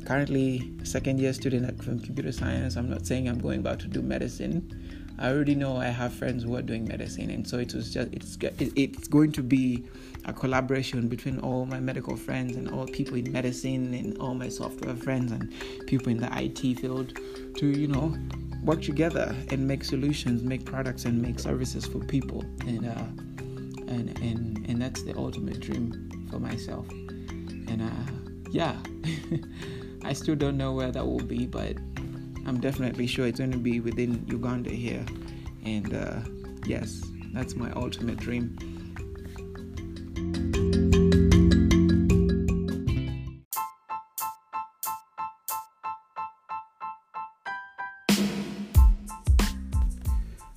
currently 0.07 0.73
second 0.83 1.21
year 1.21 1.33
student 1.33 1.67
at 1.67 1.79
computer 1.79 2.33
science. 2.33 2.77
I'm 2.77 2.91
not 2.91 3.07
saying 3.07 3.29
I'm 3.29 3.39
going 3.39 3.63
back 3.63 3.79
to 3.81 3.87
do 3.87 4.03
medicine. 4.03 4.57
I 5.19 5.31
already 5.31 5.55
know 5.55 5.77
I 5.77 5.89
have 5.89 6.15
friends 6.15 6.45
who 6.45 6.57
are 6.57 6.63
doing 6.63 6.89
medicine, 6.89 7.29
and 7.31 7.47
so 7.47 7.59
it 7.59 7.75
was 7.75 7.93
just 7.93 8.09
it's 8.13 8.39
it's 8.87 9.07
going 9.07 9.33
to 9.33 9.43
be 9.43 9.85
a 10.25 10.33
collaboration 10.33 11.09
between 11.09 11.39
all 11.41 11.67
my 11.67 11.79
medical 11.79 12.17
friends 12.17 12.57
and 12.57 12.71
all 12.71 12.87
people 12.87 13.17
in 13.17 13.31
medicine 13.31 13.93
and 13.93 14.17
all 14.19 14.35
my 14.35 14.49
software 14.49 14.97
friends 14.97 15.31
and 15.33 15.53
people 15.87 16.09
in 16.09 16.19
the 16.19 16.31
IT 16.43 16.81
field 16.81 17.19
to 17.57 17.67
you 17.67 17.87
know 17.87 18.17
work 18.65 18.81
together 18.81 19.35
and 19.51 19.67
make 19.67 19.85
solutions, 19.85 20.43
make 20.43 20.65
products, 20.65 21.05
and 21.05 21.21
make 21.21 21.39
services 21.39 21.87
for 21.87 21.99
people, 21.99 22.43
and 22.67 22.87
uh, 22.87 23.05
and 23.91 24.19
and 24.23 24.65
and 24.69 24.81
that's 24.81 25.03
the 25.03 25.17
ultimate 25.17 25.61
dream 25.61 26.27
for 26.31 26.39
myself, 26.39 26.89
and 26.91 27.83
uh, 27.83 28.13
yeah. 28.51 28.77
I 30.03 30.15
still 30.15 30.35
don't 30.35 30.57
know 30.57 30.73
where 30.73 30.91
that 30.91 31.07
will 31.07 31.21
be, 31.21 31.47
but 31.47 31.77
I'm 32.47 32.59
definitely 32.59 33.07
sure 33.07 33.27
it's 33.27 33.39
going 33.39 33.53
to 33.53 33.59
be 33.59 33.81
within 33.81 34.25
Uganda 34.27 34.71
here. 34.71 35.05
And 35.65 35.95
uh, 35.95 36.21
yes, 36.67 37.03
that's 37.33 37.55
my 37.55 37.71
ultimate 37.73 38.17
dream. 38.17 38.57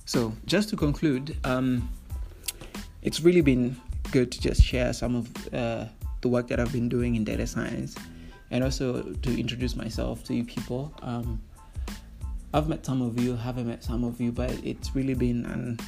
So, 0.06 0.32
just 0.46 0.68
to 0.70 0.76
conclude, 0.76 1.36
um, 1.44 1.88
it's 3.04 3.20
really 3.20 3.42
been 3.42 3.76
good 4.10 4.32
to 4.32 4.40
just 4.40 4.62
share 4.62 4.92
some 4.92 5.14
of 5.14 5.54
uh, 5.54 5.84
the 6.22 6.28
work 6.28 6.48
that 6.48 6.58
I've 6.58 6.72
been 6.72 6.88
doing 6.88 7.14
in 7.14 7.24
data 7.24 7.46
science 7.46 7.94
and 8.50 8.64
also 8.64 9.02
to 9.02 9.38
introduce 9.38 9.76
myself 9.76 10.24
to 10.24 10.34
you 10.34 10.44
people. 10.44 10.92
Um, 11.02 11.40
I've 12.52 12.68
met 12.68 12.84
some 12.86 13.02
of 13.02 13.20
you, 13.20 13.36
haven't 13.36 13.66
met 13.66 13.84
some 13.84 14.04
of 14.04 14.20
you, 14.20 14.32
but 14.32 14.50
it's 14.64 14.94
really 14.94 15.14
been 15.14 15.44
an, 15.46 15.78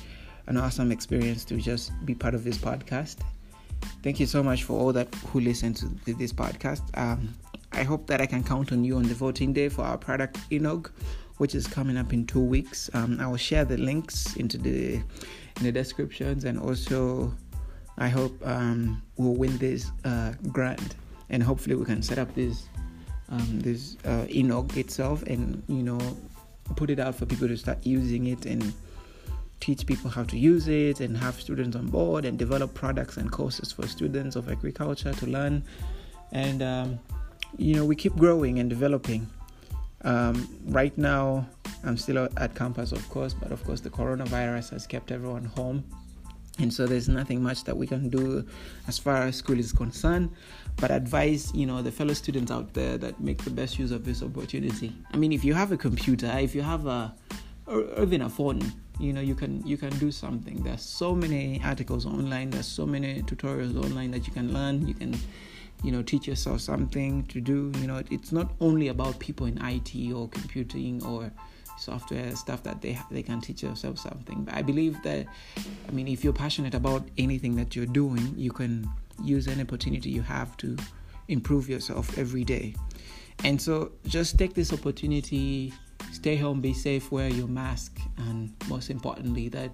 an 0.46 0.56
awesome 0.56 0.92
experience 0.92 1.44
to 1.46 1.56
just 1.56 1.92
be 2.04 2.14
part 2.14 2.34
of 2.34 2.44
this 2.44 2.58
podcast. 2.58 3.16
Thank 4.02 4.20
you 4.20 4.26
so 4.26 4.42
much 4.42 4.64
for 4.64 4.78
all 4.78 4.92
that 4.92 5.12
who 5.28 5.40
listen 5.40 5.74
to 5.74 6.14
this 6.14 6.32
podcast. 6.32 6.82
Um, 6.98 7.34
I 7.72 7.82
hope 7.82 8.06
that 8.08 8.20
I 8.20 8.26
can 8.26 8.42
count 8.42 8.72
on 8.72 8.84
you 8.84 8.96
on 8.96 9.04
the 9.04 9.14
voting 9.14 9.52
day 9.52 9.68
for 9.68 9.82
our 9.82 9.96
product 9.96 10.38
Enog, 10.50 10.90
which 11.38 11.54
is 11.54 11.66
coming 11.66 11.96
up 11.96 12.12
in 12.12 12.26
two 12.26 12.40
weeks. 12.40 12.90
Um, 12.94 13.20
I 13.20 13.26
will 13.26 13.36
share 13.36 13.64
the 13.64 13.76
links 13.76 14.36
into 14.36 14.58
the 14.58 14.94
in 14.94 15.62
the 15.62 15.72
descriptions, 15.72 16.44
and 16.44 16.58
also 16.58 17.32
I 17.98 18.08
hope 18.08 18.34
um, 18.46 19.02
we'll 19.16 19.34
win 19.34 19.56
this 19.58 19.90
uh, 20.04 20.32
grant 20.52 20.96
and 21.30 21.42
hopefully 21.42 21.74
we 21.74 21.84
can 21.84 22.02
set 22.02 22.18
up 22.18 22.34
this 22.34 22.68
um, 23.28 23.60
this 23.60 23.96
uh, 24.04 24.26
itself 24.28 25.22
and 25.24 25.62
you 25.68 25.82
know 25.82 25.98
put 26.76 26.90
it 26.90 27.00
out 27.00 27.14
for 27.14 27.26
people 27.26 27.48
to 27.48 27.56
start 27.56 27.78
using 27.84 28.26
it 28.26 28.46
and 28.46 28.72
teach 29.60 29.86
people 29.86 30.10
how 30.10 30.22
to 30.22 30.38
use 30.38 30.68
it 30.68 31.00
and 31.00 31.16
have 31.16 31.40
students 31.40 31.76
on 31.76 31.86
board 31.86 32.24
and 32.24 32.38
develop 32.38 32.74
products 32.74 33.16
and 33.16 33.32
courses 33.32 33.72
for 33.72 33.86
students 33.86 34.36
of 34.36 34.48
agriculture 34.50 35.12
to 35.12 35.26
learn 35.26 35.62
and 36.32 36.62
um, 36.62 36.98
you 37.56 37.74
know 37.74 37.84
we 37.84 37.96
keep 37.96 38.14
growing 38.16 38.58
and 38.58 38.70
developing 38.70 39.26
um, 40.02 40.48
right 40.66 40.96
now 40.98 41.46
i'm 41.84 41.96
still 41.96 42.28
at 42.36 42.54
campus 42.54 42.92
of 42.92 43.08
course 43.08 43.34
but 43.34 43.50
of 43.52 43.62
course 43.64 43.80
the 43.80 43.90
coronavirus 43.90 44.70
has 44.70 44.86
kept 44.86 45.10
everyone 45.10 45.44
home. 45.44 45.84
And 46.58 46.72
so 46.72 46.86
there's 46.86 47.08
nothing 47.08 47.42
much 47.42 47.64
that 47.64 47.76
we 47.76 47.86
can 47.86 48.08
do 48.08 48.46
as 48.88 48.98
far 48.98 49.22
as 49.22 49.36
school 49.36 49.58
is 49.58 49.72
concerned 49.72 50.30
but 50.76 50.90
advise 50.90 51.54
you 51.54 51.66
know 51.66 51.82
the 51.82 51.92
fellow 51.92 52.14
students 52.14 52.50
out 52.50 52.72
there 52.72 52.96
that 52.98 53.20
make 53.20 53.44
the 53.44 53.50
best 53.50 53.78
use 53.78 53.90
of 53.90 54.04
this 54.04 54.22
opportunity. 54.22 54.92
I 55.12 55.16
mean 55.18 55.32
if 55.32 55.44
you 55.44 55.54
have 55.54 55.72
a 55.72 55.76
computer 55.76 56.30
if 56.38 56.54
you 56.54 56.62
have 56.62 56.86
a 56.86 57.14
or 57.66 57.84
even 58.00 58.22
a 58.22 58.30
phone 58.30 58.60
you 58.98 59.12
know 59.12 59.20
you 59.20 59.34
can 59.34 59.66
you 59.66 59.76
can 59.76 59.90
do 59.98 60.10
something. 60.10 60.62
There's 60.62 60.82
so 60.82 61.14
many 61.14 61.60
articles 61.62 62.06
online 62.06 62.50
there's 62.50 62.66
so 62.66 62.86
many 62.86 63.22
tutorials 63.22 63.76
online 63.84 64.10
that 64.12 64.26
you 64.26 64.32
can 64.32 64.52
learn. 64.54 64.86
You 64.88 64.94
can 64.94 65.14
you 65.82 65.92
know 65.92 66.02
teach 66.02 66.26
yourself 66.26 66.60
something 66.60 67.22
to 67.26 67.40
do 67.40 67.70
you 67.80 67.86
know 67.86 68.02
it's 68.10 68.32
not 68.32 68.52
only 68.60 68.88
about 68.88 69.18
people 69.18 69.46
in 69.46 69.58
IT 69.62 70.12
or 70.12 70.28
computing 70.28 71.04
or 71.04 71.30
software 71.76 72.34
stuff 72.34 72.62
that 72.62 72.80
they 72.80 72.98
they 73.10 73.22
can 73.22 73.40
teach 73.40 73.60
themselves 73.60 74.02
something. 74.02 74.44
But 74.44 74.54
I 74.54 74.62
believe 74.62 75.02
that, 75.02 75.26
I 75.88 75.92
mean, 75.92 76.08
if 76.08 76.24
you're 76.24 76.32
passionate 76.32 76.74
about 76.74 77.06
anything 77.18 77.56
that 77.56 77.76
you're 77.76 77.86
doing, 77.86 78.34
you 78.36 78.50
can 78.50 78.88
use 79.22 79.48
any 79.48 79.62
opportunity 79.62 80.10
you 80.10 80.22
have 80.22 80.56
to 80.58 80.76
improve 81.28 81.68
yourself 81.68 82.16
every 82.18 82.44
day. 82.44 82.74
And 83.44 83.60
so, 83.60 83.92
just 84.06 84.38
take 84.38 84.54
this 84.54 84.72
opportunity. 84.72 85.72
Stay 86.12 86.36
home, 86.36 86.60
be 86.60 86.72
safe, 86.72 87.10
wear 87.10 87.28
your 87.28 87.48
mask, 87.48 87.98
and 88.16 88.52
most 88.68 88.90
importantly, 88.90 89.48
that 89.48 89.70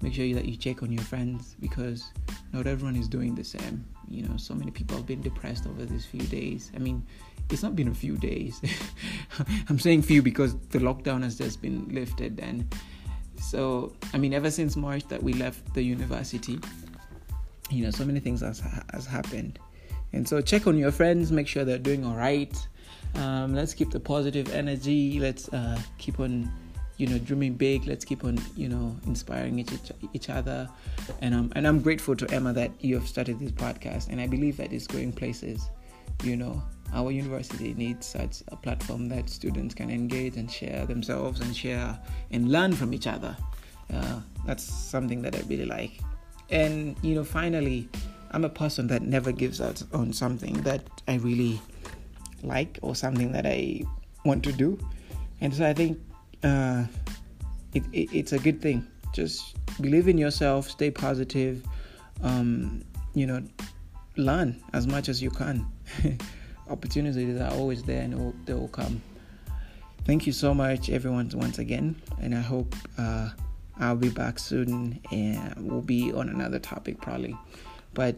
make 0.00 0.14
sure 0.14 0.32
that 0.34 0.44
you 0.46 0.56
check 0.56 0.82
on 0.82 0.92
your 0.92 1.02
friends 1.02 1.56
because 1.60 2.12
not 2.52 2.66
everyone 2.66 2.96
is 2.96 3.08
doing 3.08 3.34
the 3.34 3.44
same. 3.44 3.84
You 4.08 4.28
know, 4.28 4.36
so 4.36 4.54
many 4.54 4.70
people 4.70 4.96
have 4.96 5.06
been 5.06 5.22
depressed 5.22 5.66
over 5.66 5.84
these 5.84 6.04
few 6.04 6.22
days. 6.22 6.70
I 6.74 6.78
mean, 6.78 7.04
it's 7.50 7.62
not 7.62 7.74
been 7.74 7.88
a 7.88 7.94
few 7.94 8.16
days. 8.16 8.60
I'm 9.68 9.78
saying 9.78 10.02
few 10.02 10.22
because 10.22 10.54
the 10.68 10.78
lockdown 10.78 11.22
has 11.22 11.36
just 11.36 11.62
been 11.62 11.88
lifted, 11.88 12.40
and 12.40 12.74
so 13.40 13.92
I 14.12 14.18
mean, 14.18 14.34
ever 14.34 14.50
since 14.50 14.76
March 14.76 15.06
that 15.08 15.22
we 15.22 15.32
left 15.32 15.74
the 15.74 15.82
university, 15.82 16.58
you 17.70 17.84
know, 17.84 17.90
so 17.90 18.04
many 18.04 18.20
things 18.20 18.40
has 18.40 18.62
has 18.92 19.06
happened, 19.06 19.58
and 20.12 20.28
so 20.28 20.40
check 20.40 20.66
on 20.66 20.76
your 20.76 20.92
friends, 20.92 21.32
make 21.32 21.48
sure 21.48 21.64
they're 21.64 21.78
doing 21.78 22.04
all 22.04 22.16
right. 22.16 22.54
Um, 23.14 23.54
let's 23.54 23.74
keep 23.74 23.90
the 23.90 24.00
positive 24.00 24.52
energy. 24.54 25.20
Let's 25.20 25.48
uh, 25.50 25.80
keep 25.98 26.20
on 26.20 26.50
you 27.02 27.08
know 27.08 27.18
dreaming 27.18 27.54
big 27.54 27.84
let's 27.86 28.04
keep 28.04 28.24
on 28.24 28.38
you 28.56 28.68
know 28.68 28.96
inspiring 29.06 29.58
each, 29.58 29.72
each 30.12 30.28
other 30.30 30.68
and 31.20 31.34
um 31.34 31.52
and 31.56 31.66
i'm 31.66 31.80
grateful 31.80 32.14
to 32.14 32.30
emma 32.30 32.52
that 32.52 32.70
you 32.80 32.94
have 32.94 33.08
started 33.08 33.38
this 33.40 33.50
podcast 33.50 34.08
and 34.08 34.20
i 34.20 34.26
believe 34.26 34.56
that 34.56 34.72
it's 34.72 34.86
going 34.86 35.12
places 35.12 35.68
you 36.22 36.36
know 36.36 36.62
our 36.94 37.10
university 37.10 37.74
needs 37.74 38.06
such 38.06 38.42
a 38.48 38.56
platform 38.56 39.08
that 39.08 39.30
students 39.30 39.74
can 39.74 39.90
engage 39.90 40.36
and 40.36 40.50
share 40.50 40.84
themselves 40.86 41.40
and 41.40 41.56
share 41.56 41.98
and 42.30 42.52
learn 42.52 42.72
from 42.74 42.92
each 42.92 43.06
other. 43.06 43.36
Uh, 43.92 44.20
that's 44.46 44.62
something 44.62 45.22
that 45.22 45.34
I 45.34 45.40
really 45.48 45.64
like. 45.64 46.00
And 46.50 46.96
you 47.02 47.14
know, 47.14 47.24
finally, 47.24 47.88
I'm 48.32 48.44
a 48.44 48.50
person 48.50 48.86
that 48.88 49.02
never 49.02 49.32
gives 49.32 49.60
out 49.60 49.82
on 49.92 50.12
something 50.12 50.60
that 50.62 50.82
I 51.08 51.16
really 51.16 51.60
like 52.42 52.78
or 52.82 52.94
something 52.94 53.32
that 53.32 53.46
I 53.46 53.82
want 54.24 54.44
to 54.44 54.52
do. 54.52 54.78
And 55.40 55.54
so 55.54 55.66
I 55.66 55.72
think 55.72 55.98
uh, 56.42 56.84
it, 57.74 57.82
it, 57.92 58.12
it's 58.12 58.32
a 58.32 58.38
good 58.38 58.60
thing. 58.60 58.86
Just 59.14 59.56
believe 59.80 60.08
in 60.08 60.18
yourself, 60.18 60.70
stay 60.70 60.90
positive, 60.90 61.64
um, 62.22 62.82
you 63.14 63.26
know, 63.26 63.42
learn 64.16 64.60
as 64.72 64.86
much 64.86 65.08
as 65.08 65.22
you 65.22 65.30
can. 65.30 65.66
opportunities 66.72 67.40
are 67.40 67.50
always 67.52 67.82
there 67.82 68.02
and 68.02 68.34
they 68.46 68.54
will 68.54 68.68
come. 68.68 69.02
Thank 70.04 70.26
you 70.26 70.32
so 70.32 70.52
much, 70.52 70.90
everyone, 70.90 71.30
once 71.34 71.58
again, 71.58 71.94
and 72.20 72.34
I 72.34 72.40
hope 72.40 72.74
uh, 72.98 73.30
I'll 73.78 73.94
be 73.94 74.08
back 74.08 74.38
soon 74.38 74.98
and 75.12 75.54
we'll 75.58 75.80
be 75.80 76.12
on 76.12 76.28
another 76.28 76.58
topic 76.58 77.00
probably. 77.00 77.36
But 77.94 78.16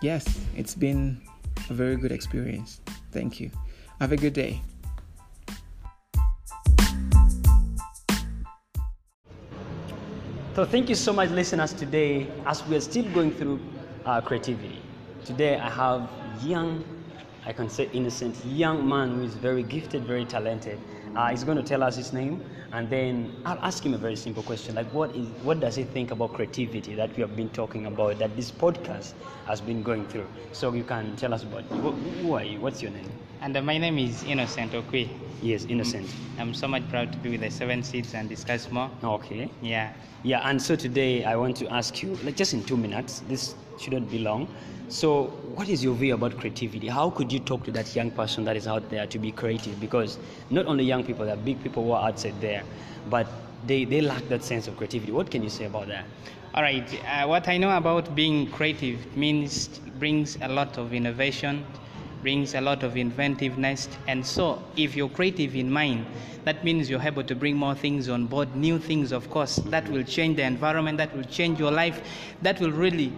yes, 0.00 0.24
it's 0.56 0.74
been 0.74 1.20
a 1.68 1.74
very 1.74 1.96
good 1.96 2.12
experience. 2.12 2.80
Thank 3.12 3.38
you. 3.38 3.50
Have 4.00 4.12
a 4.12 4.16
good 4.16 4.32
day. 4.32 4.62
So 10.54 10.64
thank 10.64 10.88
you 10.88 10.94
so 10.94 11.12
much, 11.12 11.30
listeners, 11.30 11.72
today 11.72 12.28
as 12.46 12.64
we 12.68 12.76
are 12.76 12.80
still 12.80 13.10
going 13.10 13.32
through 13.32 13.58
uh, 14.06 14.20
creativity. 14.20 14.80
Today 15.24 15.56
I 15.58 15.68
have 15.68 16.08
young 16.44 16.84
I 17.44 17.52
can 17.52 17.68
say 17.68 17.90
innocent 17.92 18.36
young 18.46 18.88
man 18.88 19.16
who 19.16 19.22
is 19.24 19.34
very 19.34 19.64
gifted, 19.64 20.04
very 20.04 20.24
talented. 20.24 20.78
Uh, 21.16 21.30
he's 21.30 21.42
going 21.42 21.56
to 21.56 21.62
tell 21.62 21.82
us 21.82 21.96
his 21.96 22.12
name, 22.12 22.40
and 22.74 22.90
then 22.90 23.32
I'll 23.44 23.58
ask 23.62 23.86
him 23.86 23.94
a 23.94 23.98
very 23.98 24.16
simple 24.16 24.42
question, 24.42 24.74
like 24.74 24.92
what 24.92 25.14
is 25.14 25.28
what 25.44 25.60
does 25.60 25.76
he 25.76 25.84
think 25.84 26.10
about 26.10 26.32
creativity 26.34 26.94
that 26.96 27.14
we 27.16 27.20
have 27.20 27.36
been 27.36 27.48
talking 27.50 27.86
about, 27.86 28.18
that 28.18 28.34
this 28.34 28.50
podcast 28.50 29.14
has 29.46 29.60
been 29.60 29.82
going 29.82 30.06
through. 30.08 30.26
So 30.52 30.72
you 30.74 30.82
can 30.82 31.14
tell 31.14 31.32
us 31.32 31.44
about 31.44 31.62
who, 31.64 31.92
who 31.92 32.34
are 32.34 32.42
you? 32.42 32.58
What's 32.60 32.82
your 32.82 32.90
name? 32.90 33.08
And 33.42 33.56
uh, 33.56 33.62
my 33.62 33.78
name 33.78 33.98
is 33.98 34.24
Innocent 34.24 34.72
Okwi. 34.72 35.08
Yes, 35.40 35.66
Innocent. 35.68 36.12
I'm 36.38 36.52
so 36.52 36.66
much 36.66 36.88
proud 36.88 37.12
to 37.12 37.18
be 37.18 37.30
with 37.30 37.42
the 37.42 37.50
Seven 37.50 37.82
Seeds 37.82 38.14
and 38.14 38.28
discuss 38.28 38.68
more. 38.70 38.90
Okay. 39.04 39.50
Yeah. 39.62 39.92
Yeah, 40.24 40.48
and 40.48 40.60
so 40.60 40.74
today 40.74 41.24
I 41.24 41.36
want 41.36 41.56
to 41.58 41.68
ask 41.68 42.02
you, 42.02 42.18
like 42.24 42.34
just 42.34 42.54
in 42.54 42.64
two 42.64 42.76
minutes, 42.76 43.22
this 43.28 43.54
shouldn't 43.78 44.10
be 44.10 44.18
long. 44.18 44.48
So, 44.88 45.24
what 45.56 45.68
is 45.68 45.82
your 45.82 45.94
view 45.94 46.14
about 46.14 46.38
creativity? 46.38 46.88
How 46.88 47.10
could 47.10 47.32
you 47.32 47.40
talk 47.40 47.64
to 47.64 47.72
that 47.72 47.94
young 47.96 48.10
person 48.10 48.44
that 48.44 48.56
is 48.56 48.66
out 48.66 48.88
there 48.90 49.06
to 49.06 49.18
be 49.18 49.32
creative? 49.32 49.80
Because 49.80 50.18
not 50.50 50.66
only 50.66 50.84
young 50.84 51.04
people, 51.04 51.24
there 51.24 51.34
are 51.34 51.38
big 51.38 51.62
people 51.62 51.84
who 51.84 51.92
are 51.92 52.06
outside 52.08 52.40
there, 52.40 52.62
but 53.08 53.26
they, 53.66 53.84
they 53.84 54.00
lack 54.00 54.28
that 54.28 54.44
sense 54.44 54.68
of 54.68 54.76
creativity. 54.76 55.10
What 55.10 55.30
can 55.30 55.42
you 55.42 55.48
say 55.50 55.64
about 55.64 55.88
that? 55.88 56.04
All 56.54 56.62
right. 56.62 56.86
Uh, 57.04 57.26
what 57.26 57.48
I 57.48 57.56
know 57.56 57.76
about 57.76 58.14
being 58.14 58.46
creative 58.50 59.16
means 59.16 59.68
brings 59.98 60.38
a 60.40 60.48
lot 60.48 60.76
of 60.78 60.92
innovation 60.92 61.64
brings 62.24 62.54
a 62.54 62.60
lot 62.60 62.82
of 62.82 62.96
inventiveness. 62.96 63.86
And 64.08 64.26
so, 64.26 64.62
if 64.76 64.96
you're 64.96 65.10
creative 65.10 65.54
in 65.54 65.70
mind, 65.70 66.06
that 66.44 66.64
means 66.64 66.88
you're 66.88 67.02
able 67.02 67.22
to 67.22 67.34
bring 67.34 67.54
more 67.54 67.74
things 67.74 68.08
on 68.08 68.26
board, 68.26 68.56
new 68.56 68.78
things, 68.78 69.12
of 69.12 69.28
course, 69.28 69.56
that 69.66 69.86
will 69.90 70.02
change 70.02 70.36
the 70.36 70.42
environment, 70.42 70.96
that 70.96 71.14
will 71.14 71.24
change 71.24 71.60
your 71.60 71.70
life, 71.70 72.00
that 72.40 72.58
will 72.60 72.72
really, 72.72 73.12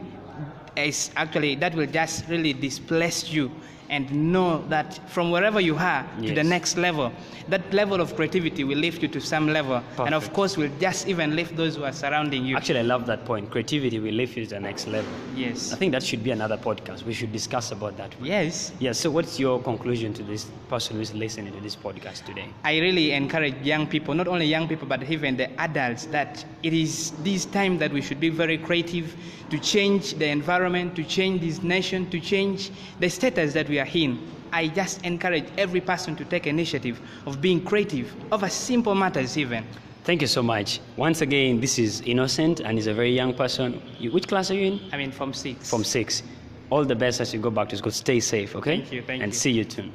is 0.76 1.10
actually, 1.16 1.54
that 1.56 1.74
will 1.74 1.86
just 1.86 2.28
really 2.28 2.52
displace 2.52 3.30
you 3.30 3.50
and 3.88 4.32
know 4.32 4.64
that 4.68 4.98
from 5.08 5.30
wherever 5.30 5.60
you 5.60 5.76
are 5.76 6.06
to 6.22 6.34
the 6.34 6.44
next 6.44 6.76
level, 6.76 7.12
that 7.48 7.72
level 7.72 8.00
of 8.00 8.14
creativity 8.16 8.64
will 8.64 8.78
lift 8.78 9.02
you 9.02 9.08
to 9.08 9.20
some 9.20 9.48
level. 9.48 9.82
And 9.98 10.14
of 10.14 10.22
Perfect. 10.22 10.34
course, 10.34 10.56
will 10.56 10.70
just 10.80 11.06
even 11.06 11.36
lift 11.36 11.56
those 11.56 11.76
who 11.76 11.84
are 11.84 11.92
surrounding 11.92 12.44
you. 12.44 12.56
Actually, 12.56 12.80
I 12.80 12.82
love 12.82 13.06
that 13.06 13.24
point. 13.24 13.50
Creativity 13.50 13.98
will 13.98 14.12
lift 14.14 14.36
you 14.36 14.44
to 14.44 14.50
the 14.54 14.60
next 14.60 14.86
level. 14.86 15.10
yes. 15.34 15.72
I 15.72 15.76
think 15.76 15.92
that 15.92 16.02
should 16.02 16.24
be 16.24 16.30
another 16.30 16.56
podcast. 16.56 17.04
We 17.04 17.12
should 17.14 17.32
discuss 17.32 17.70
about 17.72 17.96
that. 17.98 18.12
Yes. 18.20 18.72
Yeah, 18.78 18.92
so 18.92 19.10
what's 19.10 19.38
your 19.38 19.60
conclusion 19.62 20.12
to 20.14 20.22
this 20.22 20.46
person 20.68 20.96
who's 20.96 21.14
listening 21.14 21.52
to 21.52 21.60
this 21.60 21.76
podcast 21.76 22.24
today? 22.24 22.46
I 22.64 22.78
really 22.78 23.12
encourage 23.12 23.54
young 23.62 23.86
people, 23.86 24.14
not 24.14 24.28
only 24.28 24.46
young 24.46 24.66
people, 24.68 24.86
but 24.88 25.02
even 25.08 25.36
the 25.36 25.48
adults, 25.60 26.06
that 26.06 26.44
it 26.62 26.72
is 26.72 27.12
this 27.22 27.44
time 27.44 27.78
that 27.78 27.92
we 27.92 28.00
should 28.02 28.20
be 28.20 28.28
very 28.30 28.58
creative 28.58 29.14
to 29.50 29.58
change 29.60 30.14
the 30.14 30.26
environment, 30.26 30.96
to 30.96 31.04
change 31.04 31.40
this 31.40 31.62
nation, 31.62 32.10
to 32.10 32.18
change 32.18 32.70
the 32.98 33.08
status 33.08 33.52
that 33.52 33.68
we 33.68 33.75
are 33.80 33.88
in. 33.92 34.18
I 34.52 34.68
just 34.68 35.04
encourage 35.04 35.44
every 35.58 35.80
person 35.80 36.16
to 36.16 36.24
take 36.24 36.46
initiative 36.46 37.00
of 37.26 37.40
being 37.40 37.62
creative 37.64 38.14
over 38.32 38.48
simple 38.48 38.94
matters, 38.94 39.36
even. 39.36 39.64
Thank 40.04 40.20
you 40.20 40.28
so 40.28 40.42
much. 40.42 40.80
Once 40.96 41.20
again, 41.20 41.60
this 41.60 41.78
is 41.78 42.00
Innocent 42.02 42.60
and 42.60 42.78
he's 42.78 42.86
a 42.86 42.94
very 42.94 43.12
young 43.12 43.34
person. 43.34 43.82
You, 43.98 44.12
which 44.12 44.28
class 44.28 44.50
are 44.50 44.54
you 44.54 44.72
in? 44.72 44.80
I 44.92 44.96
mean, 44.96 45.10
from 45.10 45.32
six. 45.34 45.68
From 45.68 45.82
six. 45.82 46.22
All 46.70 46.84
the 46.84 46.94
best 46.94 47.20
as 47.20 47.34
you 47.34 47.40
go 47.40 47.50
back 47.50 47.68
to 47.70 47.76
school. 47.76 47.90
Stay 47.90 48.20
safe, 48.20 48.54
okay? 48.54 48.78
Thank 48.78 48.92
you, 48.92 49.02
thank 49.02 49.22
and 49.22 49.32
you. 49.32 49.38
see 49.38 49.50
you 49.50 49.68
soon. 49.68 49.92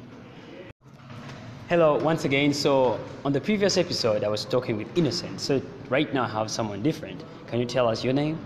Hello, 1.68 1.96
once 1.96 2.26
again. 2.26 2.52
So, 2.52 3.00
on 3.24 3.32
the 3.32 3.40
previous 3.40 3.78
episode, 3.78 4.24
I 4.24 4.28
was 4.28 4.44
talking 4.44 4.76
with 4.76 4.86
Innocent. 4.98 5.40
So, 5.40 5.62
right 5.88 6.12
now, 6.12 6.24
I 6.24 6.28
have 6.28 6.50
someone 6.50 6.82
different. 6.82 7.24
Can 7.46 7.60
you 7.60 7.64
tell 7.64 7.88
us 7.88 8.04
your 8.04 8.12
name? 8.12 8.38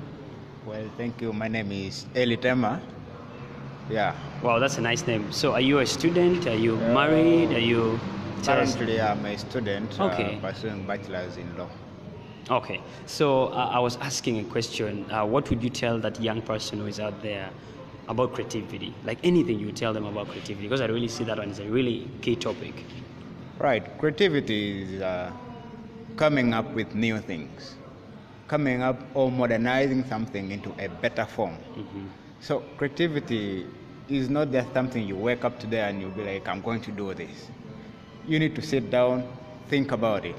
Well, 0.64 0.88
thank 0.96 1.20
you. 1.20 1.32
My 1.32 1.48
name 1.48 1.72
is 1.72 2.06
Eli 2.16 2.36
Tema. 2.36 2.80
Yeah. 3.90 4.14
Wow, 4.42 4.58
that's 4.58 4.78
a 4.78 4.80
nice 4.80 5.06
name. 5.06 5.30
So, 5.32 5.52
are 5.52 5.60
you 5.60 5.78
a 5.78 5.86
student? 5.86 6.46
Are 6.46 6.54
you 6.54 6.76
married? 6.76 7.52
Are 7.52 7.58
you. 7.58 7.98
Currently, 8.44 9.00
I'm 9.00 9.24
a 9.26 9.36
student 9.38 9.98
Okay. 9.98 10.36
uh, 10.36 10.40
pursuing 10.40 10.86
bachelor's 10.86 11.36
in 11.36 11.56
law. 11.58 11.68
Okay, 12.48 12.80
so 13.06 13.46
uh, 13.46 13.70
I 13.72 13.80
was 13.80 13.96
asking 13.96 14.38
a 14.38 14.44
question. 14.44 15.04
Uh, 15.10 15.24
what 15.26 15.50
would 15.50 15.62
you 15.64 15.70
tell 15.70 15.98
that 15.98 16.20
young 16.20 16.42
person 16.42 16.78
who 16.78 16.86
is 16.86 17.00
out 17.00 17.20
there 17.22 17.50
about 18.08 18.34
creativity? 18.34 18.94
Like 19.04 19.18
anything 19.24 19.58
you 19.58 19.72
tell 19.72 19.92
them 19.92 20.04
about 20.04 20.28
creativity, 20.28 20.62
because 20.68 20.80
I 20.80 20.86
really 20.86 21.08
see 21.08 21.24
that 21.24 21.38
one 21.38 21.50
as 21.50 21.58
a 21.58 21.64
really 21.64 22.08
key 22.22 22.36
topic. 22.36 22.84
Right. 23.58 23.82
Creativity 23.98 24.82
is 24.82 25.02
uh, 25.02 25.32
coming 26.16 26.54
up 26.54 26.72
with 26.72 26.94
new 26.94 27.18
things, 27.18 27.74
coming 28.46 28.80
up 28.80 29.00
or 29.14 29.32
modernizing 29.32 30.04
something 30.04 30.52
into 30.52 30.72
a 30.78 30.88
better 30.88 31.24
form. 31.26 31.56
Mhm. 31.76 32.06
So, 32.40 32.60
creativity 32.76 33.66
is 34.08 34.30
not 34.30 34.52
just 34.52 34.72
something 34.72 35.06
you 35.06 35.16
wake 35.16 35.44
up 35.44 35.58
today 35.58 35.80
and 35.80 36.00
you'll 36.00 36.10
be 36.10 36.24
like, 36.24 36.46
I'm 36.48 36.60
going 36.60 36.80
to 36.82 36.92
do 36.92 37.12
this. 37.14 37.48
You 38.26 38.38
need 38.38 38.54
to 38.56 38.62
sit 38.62 38.90
down, 38.90 39.26
think 39.68 39.92
about 39.92 40.24
it, 40.24 40.36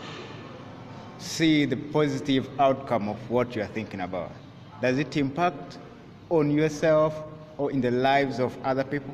see 1.17 1.65
the 1.65 1.75
positive 1.75 2.47
outcome 2.59 3.09
of 3.09 3.29
what 3.29 3.55
you 3.55 3.61
are 3.61 3.67
thinking 3.67 4.01
about. 4.01 4.31
Does 4.81 4.97
it 4.99 5.17
impact 5.17 5.79
on 6.29 6.51
yourself 6.51 7.23
or 7.57 7.71
in 7.71 7.81
the 7.81 7.91
lives 7.91 8.39
of 8.39 8.55
other 8.63 8.83
people 8.83 9.13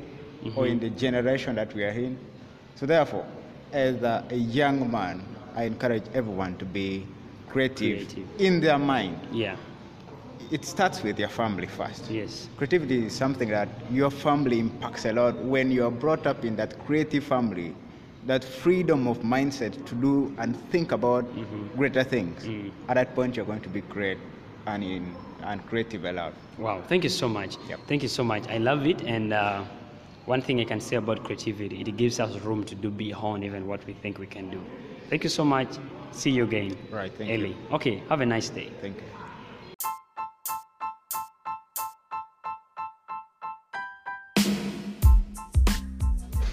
or 0.56 0.66
in 0.66 0.78
mm-hmm. 0.78 0.84
the 0.84 0.90
generation 0.90 1.54
that 1.56 1.74
we 1.74 1.84
are 1.84 1.88
in? 1.90 2.18
So, 2.76 2.86
therefore, 2.86 3.26
as 3.72 4.02
a, 4.02 4.24
a 4.30 4.36
young 4.36 4.90
man, 4.90 5.24
I 5.56 5.64
encourage 5.64 6.04
everyone 6.12 6.56
to 6.58 6.64
be 6.64 7.06
creative, 7.48 8.08
Creative. 8.08 8.40
in 8.40 8.60
their 8.60 8.78
mind. 8.78 9.18
Yeah, 9.32 9.56
It 10.50 10.64
starts 10.64 11.02
with 11.02 11.18
your 11.18 11.28
family 11.28 11.66
first. 11.66 12.10
yes. 12.10 12.48
Creativity 12.56 13.06
is 13.06 13.12
something 13.14 13.48
that 13.48 13.68
your 13.90 14.10
family 14.10 14.58
impacts 14.58 15.04
a 15.04 15.12
lot 15.12 15.36
when 15.36 15.70
you 15.70 15.84
are 15.84 15.90
brought 15.90 16.26
up 16.26 16.44
in 16.44 16.56
that 16.56 16.78
creative 16.86 17.24
family, 17.24 17.74
that 18.26 18.44
freedom 18.44 19.06
of 19.06 19.18
mindset 19.20 19.84
to 19.86 19.94
do 19.94 20.34
and 20.38 20.56
think 20.70 20.92
about 20.92 21.24
greater 21.76 22.04
things. 22.04 22.44
Mm. 22.44 22.70
At 22.88 22.94
that 22.94 23.14
point, 23.14 23.36
you're 23.36 23.46
going 23.46 23.60
to 23.62 23.68
be 23.68 23.80
great 23.82 24.18
and, 24.66 24.82
in, 24.82 25.14
and 25.42 25.64
creative 25.66 26.04
a 26.04 26.12
lot. 26.12 26.32
Wow, 26.58 26.82
thank 26.88 27.04
you 27.04 27.10
so 27.10 27.28
much. 27.28 27.56
Yep. 27.68 27.80
Thank 27.86 28.02
you 28.02 28.08
so 28.08 28.24
much. 28.24 28.46
I 28.48 28.58
love 28.58 28.86
it. 28.86 29.02
And 29.02 29.32
uh, 29.32 29.64
one 30.26 30.40
thing 30.40 30.60
I 30.60 30.64
can 30.64 30.80
say 30.80 30.96
about 30.96 31.24
creativity, 31.24 31.80
it 31.80 31.96
gives 31.96 32.20
us 32.20 32.36
room 32.40 32.64
to 32.64 32.74
do 32.74 32.90
beyond 32.90 33.44
even 33.44 33.66
what 33.66 33.84
we 33.86 33.92
think 33.92 34.18
we 34.18 34.26
can 34.26 34.50
do. 34.50 34.60
Thank 35.10 35.24
you 35.24 35.30
so 35.30 35.44
much. 35.44 35.68
See 36.12 36.30
you 36.30 36.44
again. 36.44 36.76
Right, 36.90 37.12
thank 37.12 37.30
Ellie. 37.30 37.48
you. 37.50 37.56
Okay, 37.72 38.02
have 38.08 38.20
a 38.20 38.26
nice 38.26 38.48
day. 38.48 38.70
Thank 38.80 38.96
you. 38.96 39.23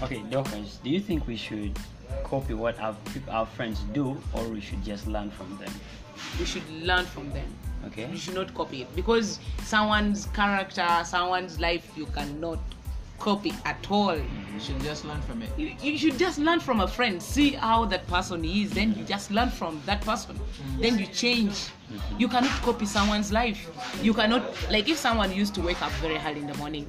Okay, 0.02 0.22
Dorcas, 0.30 0.78
do 0.82 0.90
you 0.90 1.00
think 1.00 1.26
we 1.26 1.36
should 1.36 1.78
copy 2.24 2.54
what 2.54 2.78
our, 2.80 2.96
our 3.30 3.46
friends 3.46 3.80
do 3.92 4.20
or 4.34 4.42
we 4.48 4.60
should 4.60 4.82
just 4.84 5.06
learn 5.06 5.30
from 5.30 5.56
them? 5.58 5.72
we 6.38 6.44
should 6.44 6.68
learn 6.70 7.04
from 7.04 7.30
them. 7.30 7.46
Okay. 7.86 8.08
you 8.10 8.16
should 8.16 8.34
not 8.34 8.54
copy 8.54 8.82
it. 8.82 8.96
Because 8.96 9.40
someone's 9.64 10.26
character 10.26 10.86
someone's 11.04 11.58
life 11.58 11.90
you 11.96 12.06
cannot 12.06 12.58
copy 13.18 13.52
at 13.64 13.86
all. 13.90 14.16
Mm-hmm. 14.16 14.54
You 14.54 14.60
should 14.60 14.80
just 14.80 15.04
learn 15.04 15.20
from 15.22 15.42
it. 15.42 15.50
you, 15.56 15.72
you 15.80 15.98
should 15.98 16.18
just 16.18 16.38
learn 16.38 16.60
from 16.60 16.80
a 16.80 16.88
friend 16.88 17.22
see 17.22 17.50
how 17.50 17.84
that 17.86 18.06
person 18.08 18.44
is 18.44 18.72
then 18.72 18.94
you 18.94 19.04
just 19.04 19.30
learn 19.30 19.50
from 19.50 19.80
that 19.86 20.00
person. 20.02 20.36
Mm-hmm. 20.36 20.82
Then 20.82 20.98
you 20.98 21.06
change. 21.06 21.52
Mm-hmm. 21.52 22.20
You 22.20 22.28
cannot 22.28 22.62
copy 22.62 22.86
someone's 22.86 23.32
life. 23.32 23.68
You 24.02 24.14
cannot 24.14 24.42
like 24.70 24.88
if 24.88 24.98
someone 24.98 25.32
used 25.32 25.54
to 25.56 25.60
wake 25.60 25.82
up 25.82 25.92
very 25.92 26.18
early 26.18 26.40
in 26.40 26.46
the 26.46 26.54
morning 26.54 26.86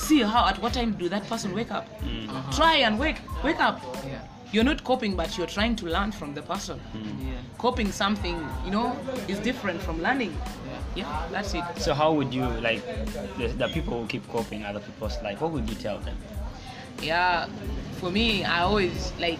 see 0.00 0.22
how 0.22 0.46
at 0.48 0.60
what 0.62 0.72
time 0.72 0.92
do 0.92 1.08
that 1.08 1.24
person 1.28 1.54
wake 1.54 1.70
up 1.70 1.86
mm. 2.02 2.28
uh-huh. 2.28 2.52
try 2.52 2.76
and 2.76 2.98
wake 2.98 3.20
wake 3.44 3.60
up 3.60 3.80
Yeah. 4.06 4.22
you're 4.52 4.64
not 4.64 4.82
coping 4.84 5.14
but 5.16 5.36
you're 5.36 5.46
trying 5.58 5.76
to 5.76 5.86
learn 5.86 6.10
from 6.12 6.34
the 6.34 6.42
person 6.42 6.80
mm. 6.94 7.04
Yeah. 7.28 7.34
copying 7.58 7.92
something 7.92 8.36
you 8.64 8.70
know 8.70 8.96
is 9.28 9.38
different 9.38 9.80
from 9.82 10.02
learning 10.02 10.32
Yeah. 10.66 10.78
yeah 11.00 11.28
that's 11.32 11.54
it 11.54 11.64
So 11.76 11.94
how 11.94 12.12
would 12.12 12.32
you 12.34 12.44
like 12.60 12.82
the, 13.38 13.48
the 13.48 13.68
people 13.68 14.00
who 14.00 14.06
keep 14.08 14.26
coping 14.28 14.64
other 14.64 14.80
people's 14.80 15.16
life? 15.22 15.40
What 15.40 15.52
would 15.52 15.68
you 15.68 15.76
tell 15.76 15.98
them? 15.98 16.16
yeah 17.02 17.46
for 18.00 18.10
me 18.10 18.44
i 18.44 18.60
always 18.60 19.12
like 19.18 19.38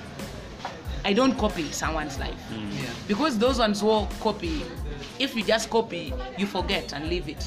i 1.05 1.13
don't 1.13 1.37
copy 1.37 1.65
someone's 1.73 2.19
life 2.19 2.41
mm. 2.51 2.83
Yeah. 2.83 2.89
because 3.09 3.39
those 3.39 3.59
ones 3.59 3.81
who 3.83 4.07
copy 4.21 4.63
if 5.19 5.35
you 5.37 5.45
just 5.45 5.69
copy 5.69 6.15
you 6.39 6.47
forget 6.47 6.95
and 6.95 7.09
leave 7.11 7.29
it 7.29 7.43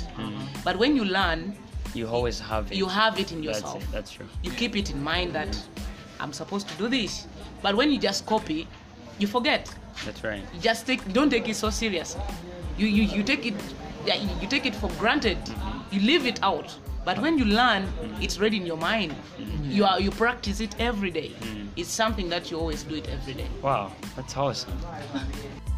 but 0.63 0.77
when 0.77 0.95
you 0.95 1.03
learn 1.05 1.55
You 1.93 2.07
always 2.07 2.39
have 2.39 2.71
it. 2.71 2.77
you 2.77 2.87
have 2.87 3.19
it 3.19 3.31
in 3.31 3.41
That's 3.43 3.61
yourself 3.61 3.83
it. 3.83 3.91
That's 3.91 4.11
true. 4.11 4.25
you 4.41 4.51
keep 4.51 4.75
it 4.75 4.89
in 4.91 5.01
mind 5.03 5.33
that 5.33 5.55
i'm 6.19 6.33
supposed 6.33 6.67
to 6.69 6.75
do 6.77 6.87
this 6.87 7.27
but 7.61 7.75
when 7.75 7.91
you 7.91 7.99
just 7.99 8.25
copy 8.25 8.67
you 9.19 9.27
forget 9.27 9.73
That's 10.05 10.23
right. 10.23 10.43
you 10.53 10.59
just 10.59 10.85
take 10.87 11.01
don't 11.13 11.29
take 11.29 11.47
it 11.49 11.55
so 11.55 11.69
serious. 11.69 12.17
you 12.77 12.87
you, 12.87 13.03
you 13.03 13.23
take 13.23 13.45
it 13.45 13.55
yeah, 14.05 14.15
you 14.41 14.47
take 14.47 14.65
it 14.65 14.75
for 14.75 14.89
granted 14.99 15.37
mm-hmm. 15.37 15.95
you 15.95 16.01
leave 16.01 16.25
it 16.25 16.39
out 16.43 16.75
but 17.05 17.19
when 17.19 17.37
you 17.37 17.45
learn 17.45 17.83
mm-hmm. 17.83 18.21
it's 18.23 18.39
ready 18.39 18.57
in 18.57 18.65
your 18.65 18.77
mind 18.77 19.11
mm-hmm. 19.11 19.71
you 19.71 19.85
are 19.85 19.99
you 19.99 20.11
practice 20.11 20.59
it 20.59 20.75
every 20.79 21.11
day 21.11 21.31
it's 21.75 21.89
something 21.89 22.29
that 22.29 22.51
you 22.51 22.57
always 22.59 22.83
do 22.83 22.95
it 22.95 23.07
every 23.09 23.33
day 23.33 23.47
Wow, 23.61 23.91
that's 24.15 24.37
awesome. 24.37 24.77